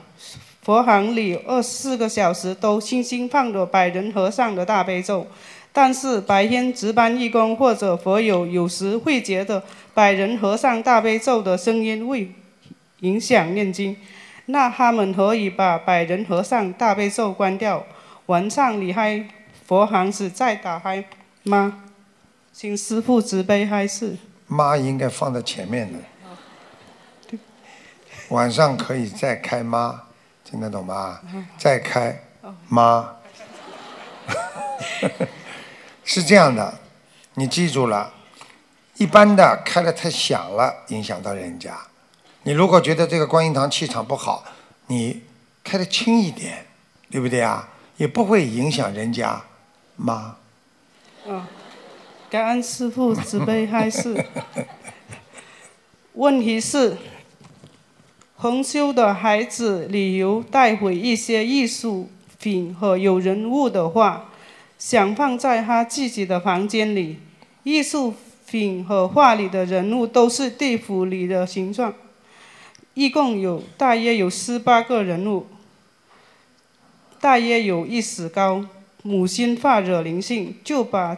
[0.61, 5.25] 佛堂里二十四个小时都轻轻放着百人和尚的大悲咒，
[5.71, 9.63] 但是白天值班义工或者佛友有时会觉得
[9.93, 12.29] 百人和尚大悲咒的声音会
[12.99, 13.95] 影响念经，
[14.47, 17.81] 那他们可以把百人和尚大悲咒关掉，
[18.25, 19.25] 晚上离开
[19.65, 21.03] 佛堂时再打开
[21.49, 21.83] 吗？
[22.53, 24.17] 请师父慈悲开示。
[24.47, 27.37] 妈应该放在前面的，
[28.29, 30.03] 晚上可以再开妈，
[30.43, 31.19] 听得懂吗？
[31.57, 32.23] 再开
[32.67, 33.15] 妈，
[36.03, 36.79] 是这样的，
[37.35, 38.13] 你记住了，
[38.95, 41.77] 一般的开的太响了，影响到人家。
[42.43, 44.45] 你如果觉得这个观音堂气场不好，
[44.87, 45.23] 你
[45.63, 46.65] 开的轻一点，
[47.11, 47.67] 对不对啊？
[47.97, 49.41] 也不会影响人家
[49.97, 50.37] 妈。
[51.27, 51.43] 哦，
[52.29, 54.25] 感恩师父慈悲开示。
[56.13, 56.95] 问题是，
[58.39, 62.09] 同修的孩子旅游带回一些艺术
[62.39, 64.29] 品和有人物的画，
[64.79, 67.19] 想放在他自己的房间里。
[67.63, 68.13] 艺术
[68.49, 71.93] 品和画里的人物都是地府里的形状，
[72.93, 75.45] 一共有大约有十八个人物，
[77.19, 78.63] 大约有一尺高。
[79.03, 81.17] 母亲发惹灵性，就把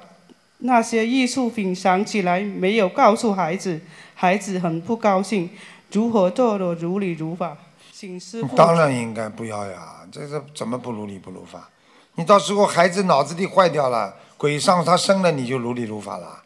[0.59, 3.79] 那些艺术品藏起来，没有告诉孩子。
[4.13, 5.49] 孩子很不高兴，
[5.91, 7.57] 如何做的如理如法？
[7.93, 8.55] 请师傅。
[8.55, 11.69] 当然应该不要呀，这是怎么不如理不如法？
[12.15, 16.43] 你到时候孩子脑子里坏掉了，鬼上他身了，你就如理如法了。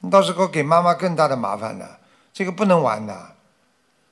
[0.00, 1.98] 你到时候给妈妈更大的麻烦了，
[2.34, 3.32] 这个不能玩的。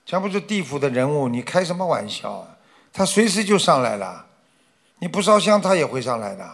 [0.07, 2.57] 全部是地府的人物，你开什么玩笑啊？
[2.91, 4.25] 他随时就上来了，
[5.01, 6.45] 你不烧香他也会上来的，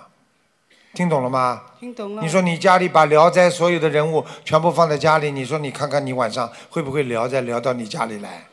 [0.92, 1.62] 听懂了吗？
[1.80, 2.22] 听懂了。
[2.22, 8.44] 你说你家里把《聊斋》所有的人物全部放在家里，你说你看看你晚上会不会聊斋聊到你家里来？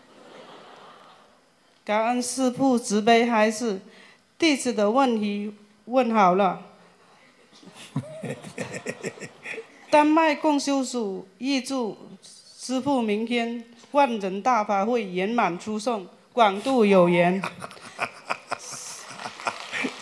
[1.84, 3.82] 感恩师父慈悲还是，
[4.38, 5.54] 弟子的问题
[5.86, 6.62] 问好了。
[9.90, 17.42] 丹麦共修组预祝师父明天万人大法会圆满出送，广度有缘。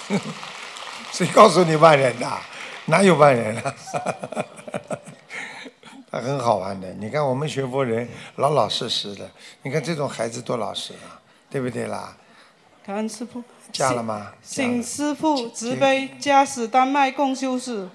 [1.12, 2.28] 谁告诉你万人的？
[2.86, 3.74] 哪有万人啊？
[6.12, 6.92] 他很好玩的。
[6.94, 8.08] 你看我们学佛人
[8.38, 9.30] 老老实实的，
[9.62, 12.16] 你看这种孩子多老实啊，对不对啦？
[12.86, 13.44] 感恩师傅。
[13.72, 14.32] 嫁了吗？
[14.42, 17.88] 请师傅慈悲加持丹麦共修士，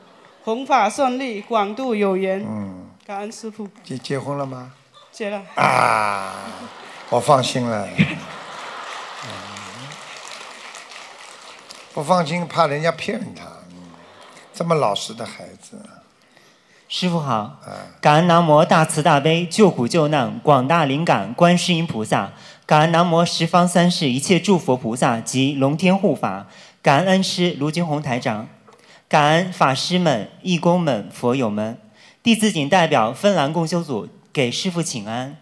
[0.45, 2.45] 弘法顺利，广度有缘。
[2.47, 2.87] 嗯。
[3.05, 3.67] 感恩师傅。
[3.83, 4.73] 结结婚了吗？
[5.11, 5.43] 结了。
[5.57, 6.33] 啊，
[7.11, 7.89] 我放心了。
[11.95, 13.45] 不放心，怕人家骗他。
[14.53, 15.79] 这么老实的孩子。
[16.89, 17.61] 师傅好，
[18.01, 22.33] 感恩南无大慈大悲救苦救难广大灵感观世音菩萨，
[22.67, 26.49] 感恩南无十方三世一切诸佛菩萨及龙天护法，
[26.83, 28.49] 感恩恩师卢军宏台长，
[29.09, 31.79] 感恩法师们、义工们、佛友们。
[32.25, 35.37] 弟子谨代表芬兰共修组给师傅请安，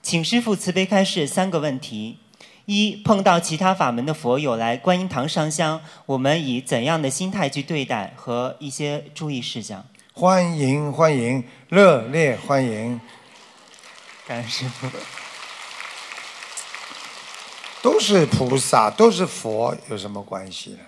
[0.00, 2.18] 请师傅慈悲开示三个问题：
[2.66, 9.84] 一、碰到其他法门的佛友来观音堂上香，我们以怎样的心态去对待和一些注意事项？
[10.12, 13.00] 欢迎欢迎，热烈欢迎！
[14.26, 14.88] 感恩师傅。
[17.82, 20.78] 都是菩萨，都是佛，有什么关系呢？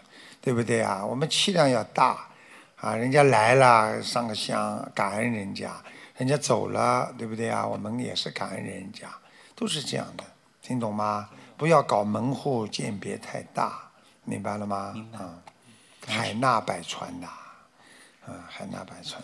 [0.43, 1.03] 对不对啊？
[1.05, 2.29] 我们气量要大
[2.77, 2.95] 啊！
[2.95, 5.71] 人家来了，上个香，感恩人家；
[6.19, 7.67] 人家走了，对不对啊？
[7.67, 9.09] 我们也是感恩人家，
[9.55, 10.25] 都是这样的，
[10.61, 11.31] 听懂吗？
[11.63, 13.93] 不要搞门户鉴别太大，
[14.25, 14.91] 明白了吗？
[14.97, 15.21] 明白。
[16.09, 17.29] 海纳百川呐。
[18.27, 19.23] 嗯，海纳百川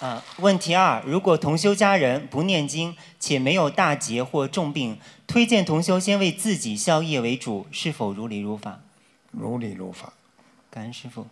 [0.00, 0.08] 啊！
[0.08, 8.80] 啊，问题二：如果同修家人不念经且没有大劫或重病，推荐同修先为自己消业为主，是否如理如法？
[9.32, 10.14] 如理如法。
[10.70, 11.26] 感恩师父。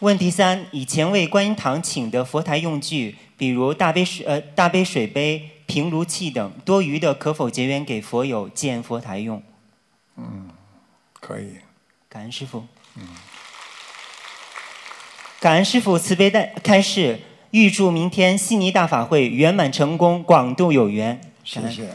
[0.00, 5.50] 问题三：以前为观音堂请的佛台用具，比如大杯水呃大杯水杯。
[5.68, 9.42] 平炉器等多余的，可否结缘给佛友建佛台用？
[10.16, 10.48] 嗯，
[11.20, 11.58] 可以。
[12.08, 12.66] 感恩师傅。
[12.94, 13.06] 嗯。
[15.38, 17.20] 感恩师傅慈悲的开示，
[17.50, 21.20] 预祝明天悉尼大法会圆满成功，广度有缘。
[21.44, 21.94] 谢谢。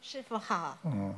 [0.00, 0.78] 师傅好。
[0.84, 1.12] 嗯。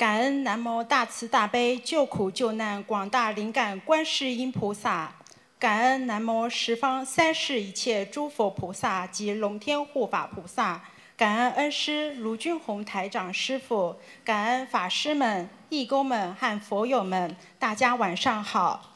[0.00, 5.14] 感恩南无大慈大悲救苦救难广大灵感观世音菩萨，
[5.58, 10.82] 感恩南无十方三世一切诸佛菩萨及龙天护法菩萨，
[11.18, 13.94] 感恩恩师卢军宏台长师傅，
[14.24, 18.94] 感恩法师们、义工们和佛友们，大家晚上好。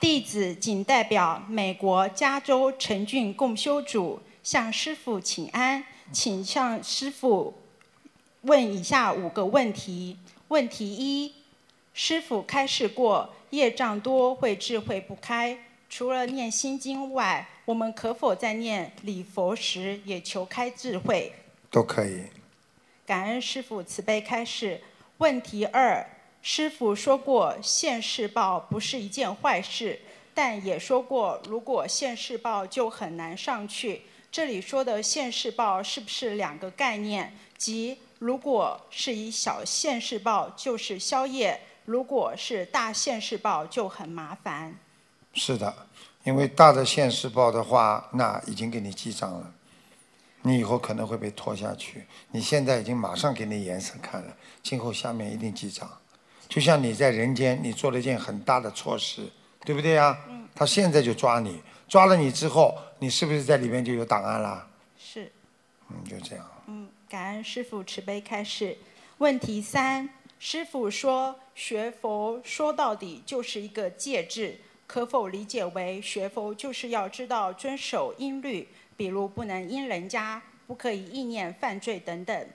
[0.00, 5.84] 弟子仅代表美国加州陈俊共修组向师傅请安。
[6.12, 7.54] 请向师傅
[8.42, 10.16] 问以下五个问题。
[10.48, 11.34] 问题一：
[11.92, 15.58] 师傅开示过，业障多会智慧不开。
[15.88, 21.32] 除了念心经外，我们可否在念礼佛时也求开智慧？
[21.70, 22.24] 都可以。
[23.04, 24.80] 感恩师傅慈悲开示。
[25.18, 26.06] 问题二：
[26.42, 29.98] 师傅说过，现世报不是一件坏事，
[30.34, 34.02] 但也说过，如果现世报就很难上去。
[34.36, 37.34] 这里说的现世报是不是两个概念？
[37.56, 44.76] 即如果是以小现世报就是宵夜，如果是大现世报就很麻烦。
[45.32, 45.74] 是的，
[46.22, 49.50] 因为大的现世报的话，那已经给你记账了，
[50.42, 52.04] 你以后可能会被拖下去。
[52.30, 55.90] 你现在已经马上给你颜色看了，今后下面一定记账。
[56.46, 59.26] 就像你在人间，你做了一件很大的错事，
[59.64, 60.18] 对不对呀？
[60.28, 60.46] 嗯。
[60.54, 61.62] 他现在就抓你。
[61.88, 64.68] 抓了你之后，你是不是在里面就有档案了？
[64.98, 65.30] 是。
[65.88, 66.44] 嗯，就这样。
[66.66, 68.76] 嗯，感恩师傅慈悲开示。
[69.18, 70.08] 问题三：
[70.38, 82.46] 师傅说学佛说到底就是一个戒制，可否理解为学佛就是要知道遵守音律，比如不能因人家，不可以意念犯罪等等。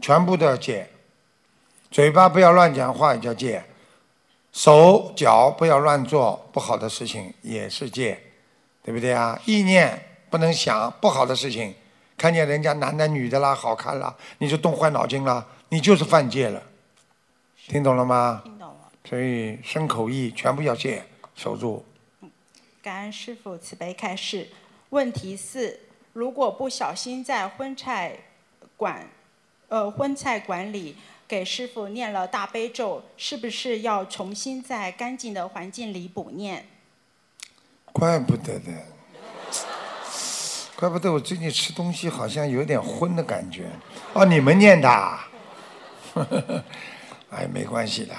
[0.00, 0.88] 全部都要戒，
[1.90, 3.62] 嘴巴不要乱讲话也叫戒。
[4.56, 8.18] 手脚不要乱做不好的事情，也是戒，
[8.82, 9.38] 对不对啊？
[9.44, 11.74] 意念不能想不好的事情，
[12.16, 16.62] 看见人家男的女的啦，好看啦，你就动坏脑筋了，你就是犯戒了，
[17.68, 18.40] 听懂了吗？
[18.44, 18.90] 听懂了。
[19.06, 21.04] 所以身口意全部要戒，
[21.34, 21.84] 守住。
[22.82, 24.48] 感恩师父慈悲开示。
[24.88, 25.80] 问题四：
[26.14, 28.16] 如果不小心在荤菜
[28.78, 29.06] 馆，
[29.68, 30.96] 呃荤菜馆里
[31.28, 36.66] 给师傅念了大悲咒，是不是要重新在干净的环境里补念？
[37.92, 38.72] 怪不得的，
[40.76, 43.70] 怪不得我最近吃东西好像有点荤的感觉。
[44.12, 45.28] 哦，你们念的啊？
[47.30, 48.14] 哎，没关系的，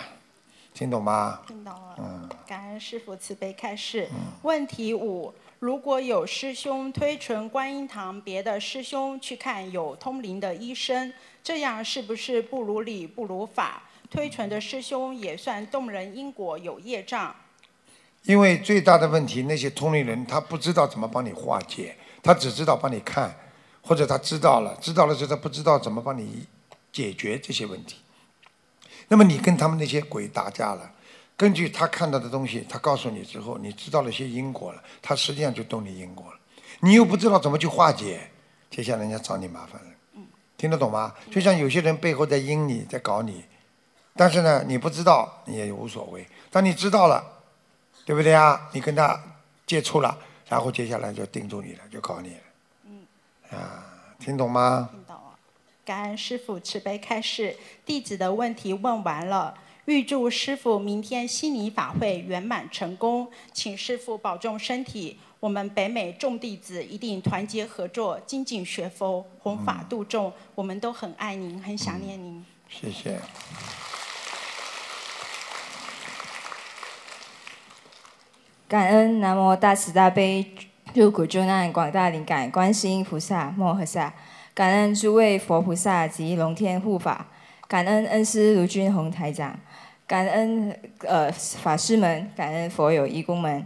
[0.73, 1.41] 听懂吗？
[1.47, 1.95] 听懂了。
[1.99, 2.29] 嗯。
[2.45, 4.09] 感恩师傅慈悲开示。
[4.41, 11.11] 问题五：如果有师兄推崇观音堂别的师兄去看有通灵的医生，
[11.47, 13.83] 这样是不是不如理不如法？
[14.11, 17.33] 推存的师兄也算动人因果有业障。
[18.23, 23.33] 因为最大的问题，那些通灵人他不知道怎么帮你化解，他只知道帮你看，
[23.81, 26.45] 或者他知道了，知道了之后他不知道怎么帮你
[26.91, 27.95] 解决这些问题。
[29.07, 30.91] 那么你跟他们那些鬼打架了。
[31.37, 36.37] 根据他看到的东西，他告诉你之后，你知道了些因果了，他实际上就动你因果了。
[36.81, 38.29] 你又不知道怎么去化解，
[38.69, 39.87] 接下来人家找你麻烦了。
[40.57, 41.13] 听得懂吗？
[41.31, 43.45] 就像有些人背后在阴你，在搞你，
[44.15, 46.25] 但是呢，你不知道你也无所谓。
[46.49, 47.23] 当你知道了，
[48.05, 48.67] 对不对啊？
[48.73, 49.21] 你跟他
[49.67, 50.17] 接触了，
[50.49, 52.41] 然后接下来就盯住你了，就搞你了。
[52.85, 53.05] 嗯。
[53.51, 53.85] 啊，
[54.19, 54.89] 听懂吗？
[54.91, 55.37] 听懂了。
[55.85, 57.55] 感恩师傅慈悲开示，
[57.85, 59.53] 弟子的问题问完了。
[59.85, 65.17] 预祝师傅明天悉尼法会圆满成功，请师傅保重身体。
[65.39, 70.33] 我们北美众弟子一定团结合作，精进学佛，弘法度众。
[70.55, 72.43] 我们都很爱您，很想念您。
[72.67, 73.19] 谢谢。
[78.67, 80.43] 感恩南无大慈大悲
[80.93, 84.11] 救苦救难广大灵感观世音菩萨摩诃萨，
[84.55, 87.27] 感恩诸位佛菩萨及龙天护法，
[87.67, 89.57] 感恩恩师卢军宏台长。
[90.07, 93.63] 感恩呃法师们，感恩佛友义工们。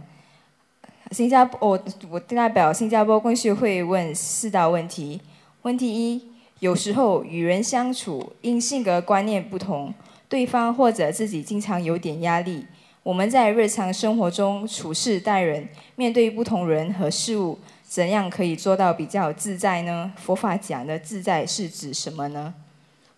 [1.12, 5.20] 新加坡，我我代表新加坡公学会问四道问题。
[5.60, 6.22] 问题一：
[6.60, 9.92] 有时候与人相处，因性格观念不同，
[10.28, 12.66] 对方或者自己经常有点压力。
[13.02, 20.12] 我们在日常生活中处事待人，面对不同人和事物，怎样可以做到比较自在呢？
[20.16, 22.54] 佛法讲的自在是指什么呢？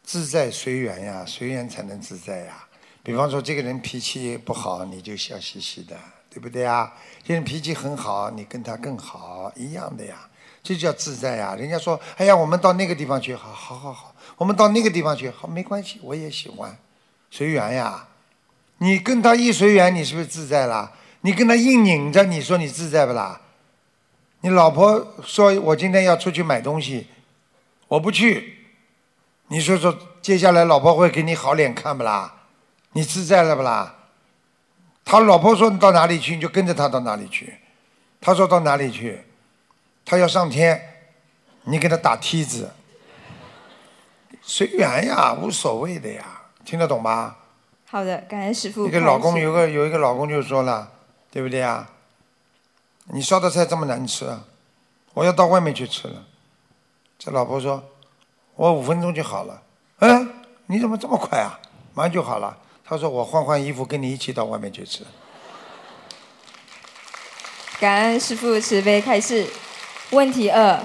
[0.03, 2.65] 自在随缘呀，随缘才能自在呀。
[3.03, 5.97] 比方说，这个人脾气不好，你就笑嘻嘻的，
[6.35, 6.93] 对不对啊？
[7.23, 10.29] 这人脾气很好，你跟他更好，一样的呀。
[10.65, 11.55] 这叫自在呀。
[11.55, 14.13] 人家说，哎呀，我们到那个地方去，好好好好。
[14.37, 16.77] 我们到那个地方去，好没关系，我也喜欢，
[17.31, 18.09] 随缘呀。
[18.79, 20.91] 你跟他一随缘，你是不是自在了？
[21.21, 23.41] 你跟他硬拧着，你说你自在不啦？
[24.41, 27.07] 你老婆说我今天要出去买东西，
[27.87, 28.67] 我不去，
[29.49, 32.43] 你说说，接下来老婆会给你好脸看不啦？
[32.93, 33.95] 你自在了不啦？
[35.05, 37.59] 他老婆说你到哪里去，你就跟着他到哪里去。
[38.21, 39.23] 他说到哪里去，
[40.05, 40.81] 他要上天，
[41.65, 42.73] 你给他打梯子，
[44.41, 46.25] 随缘呀，无所谓的呀，
[46.65, 47.37] 听得懂吧？
[47.87, 48.87] 好的，感恩师傅。
[48.89, 50.91] 一个老公有个有一个老公就说了，
[51.31, 51.91] 对不对啊？
[53.13, 54.27] 你烧的菜这么难吃，
[55.13, 56.25] 我要到外面去吃了。
[57.19, 57.85] 这老婆说，
[58.55, 59.63] 我五分钟就好了。
[59.99, 60.33] 嗯，
[60.67, 61.61] 你怎么这么快啊？
[61.93, 62.57] 马上就好了。
[62.87, 65.03] 他说：“我换换衣服，跟你一起到外面去吃。”
[67.81, 69.47] 感恩师父慈悲开示。
[70.11, 70.81] 问题二：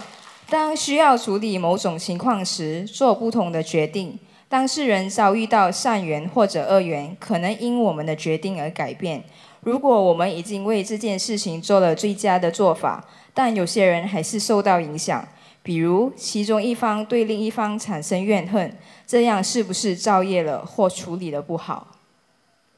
[0.50, 4.18] 当需要处理某种情况时，做不同的决定。
[4.48, 9.24] 当事人遭遇到善缘或者恶缘，可能因我们的决定而改变。
[9.60, 15.28] 如果我们已经为这件事情做了最佳的做法，但有些人还是受到影响，
[15.62, 18.76] 比如其中一方对另一方产生怨恨。
[19.06, 21.89] 这样是不是造业了或处理的不好？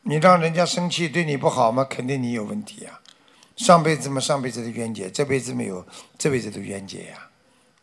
[0.04, 1.84] 你让人家生气对你不好吗？
[1.84, 2.99] 肯定你有问题呀！
[3.56, 5.86] 上辈子嘛，上辈子的冤结，这辈子没有
[6.18, 7.30] 这辈子的冤结呀，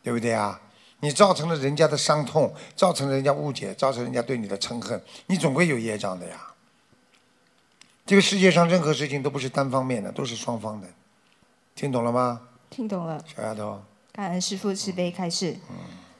[0.03, 0.59] 对不对啊？
[0.99, 6.47] 你造成了人家的伤痛，造成了人家误解，造成人家对你的嗔恨，你总归有业障的呀。
[8.05, 10.87] 这个世界上任何事情都不是单方面的，都是双方的，
[11.75, 12.41] 听懂了吗？
[12.69, 13.23] 听懂了。
[13.33, 13.81] 小丫头。
[14.11, 15.55] 感恩师父慈悲开示。
[15.69, 15.75] 嗯。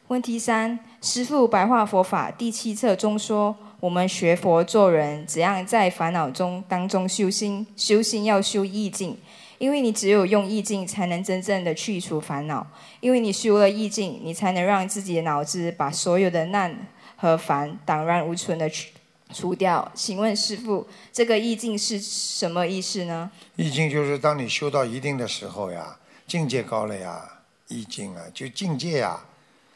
[0.08, 7.66] 问题三：师父白话佛法第七册中说，我们学佛做人，怎样在烦恼中当中修心？
[7.78, 9.18] 修心要修意境，
[9.58, 12.68] 因为你只有用意境，才能真正的去除烦恼。
[13.00, 18.92] 因为你修了意境，你才能让自己的脑子把所有的难和烦荡然无存的去
[19.34, 19.90] 除掉。
[19.96, 23.32] 请问师父，这个意境是什么意思呢？
[23.56, 27.22] 意境就是当你修到一定的时候呀，境界高了呀，
[27.70, 29.22] 意境啊，就境界呀。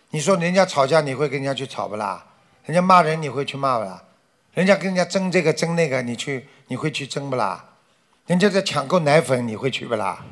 [0.10, 2.26] 你说人家吵架，你会跟人家去吵不啦？
[2.66, 4.04] 人家骂人，你会去骂不啦？
[4.54, 7.66] 人家跟人家争这个争那个，你去你会去争不啦？
[8.28, 10.24] 人家在抢购奶粉，你会去不啦？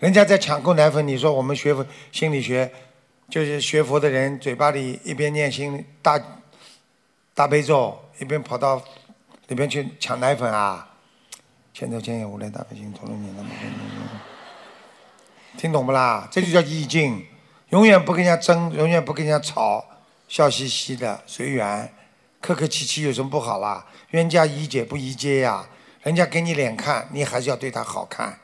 [0.00, 2.70] 人家在抢购奶粉，你说我们学佛心理学，
[3.30, 6.20] 就是学佛的人，嘴巴里一边念心大
[7.32, 8.82] 大悲咒，一边跑到
[9.48, 10.90] 里边去抢奶粉啊？
[11.72, 13.48] 千头千眼无量大悲心陀罗尼那么
[15.56, 16.28] 听懂不啦？
[16.30, 17.24] 这就叫意境，
[17.70, 19.82] 永远不跟人家争，永远不跟人家吵，
[20.28, 21.92] 笑嘻嘻的随缘，
[22.40, 23.86] 客客气气有什么不好啦？
[24.10, 25.66] 冤家宜解不宜结呀，
[26.02, 28.38] 人家给你脸看，你还是要对他好看，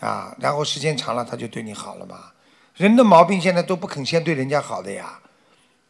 [0.00, 2.32] 啊，然后时间长了他就对你好了嘛。
[2.74, 5.20] 人的毛病现在都不肯先对人家好的呀，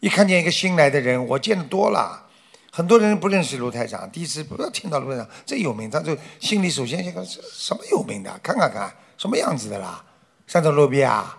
[0.00, 2.26] 一看见一个新来的人，我见的多了。
[2.70, 8.38] 很多人不认识卢台长，第一次不要听到卢台长这有名，他就心里首先想什什么有名的？
[8.42, 10.04] 看看看什么样子的啦？
[10.46, 11.38] 上头路边啊？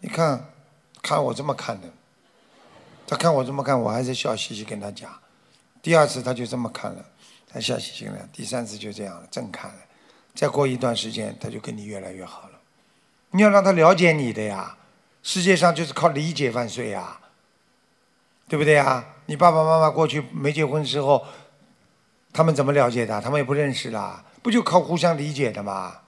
[0.00, 0.52] 你看，
[1.02, 1.88] 看我这么看的，
[3.14, 5.08] 他看我这么看，我还是笑嘻嘻跟他讲。
[5.80, 7.04] 第二次他就这么看了，
[7.48, 8.28] 他笑嘻嘻了。
[8.32, 9.76] 第三次就这样了，正看了。
[10.34, 12.58] 再过一段时间，他就跟你越来越好了。
[13.30, 14.76] 你要让他了解你的呀，
[15.22, 17.20] 世界上就是靠理解万岁呀，
[18.48, 19.04] 对不对呀？
[19.26, 21.24] 你爸爸妈妈过去没结婚时候，
[22.32, 23.20] 他们怎么了解的？
[23.20, 25.98] 他们也不认识啦，不就靠互相理解的吗？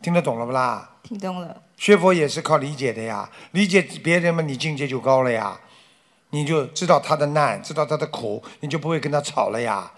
[0.00, 0.92] 听得懂了不啦？
[1.02, 1.60] 听懂了。
[1.76, 5.60] 学佛也是靠理解的呀，理解别人嘛，你境界就高了呀，
[6.30, 9.92] 你就知道他的难，知道他的苦，你就不会跟他吵了呀。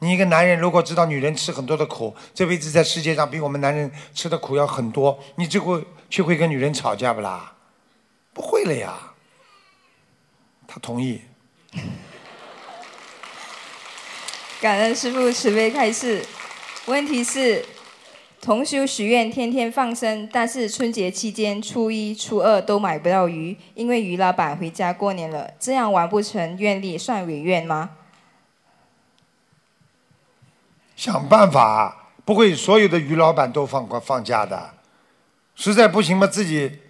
[0.00, 7.54] 你一个男人如果知道女人吃很多的苦，这辈子在世界上比我们男人吃的苦要很多，你就会却会跟女人吵架不啦？
[8.32, 9.14] 不会了呀。
[10.66, 11.22] 他同意。
[14.60, 16.24] 感恩师父慈悲开示。
[16.86, 17.64] 问题是，
[18.40, 27.90] 同修许愿天天放生，但是春节期间初一、初二都买不到鱼，因为鱼老板回家过年了，这样完不成愿力，算违愿吗？
[30.96, 34.70] 想办法，不会所有的鱼老板都放过放假的，
[35.54, 36.80] 实在不行嘛，自己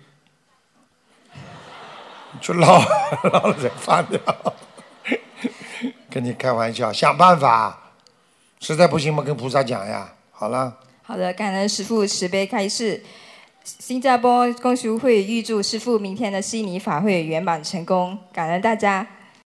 [2.40, 2.78] 去捞
[3.32, 4.20] 捞了再放掉。
[6.10, 7.92] 跟你开玩笑，想办法，
[8.60, 10.12] 实在不行嘛，跟菩萨讲呀。
[10.30, 10.78] 好了，
[11.08, 13.02] 好的，感恩师父慈悲开示。
[13.64, 19.06] 新加坡公修会预祝师父明天的悉尼法会圆满成功，感恩大家。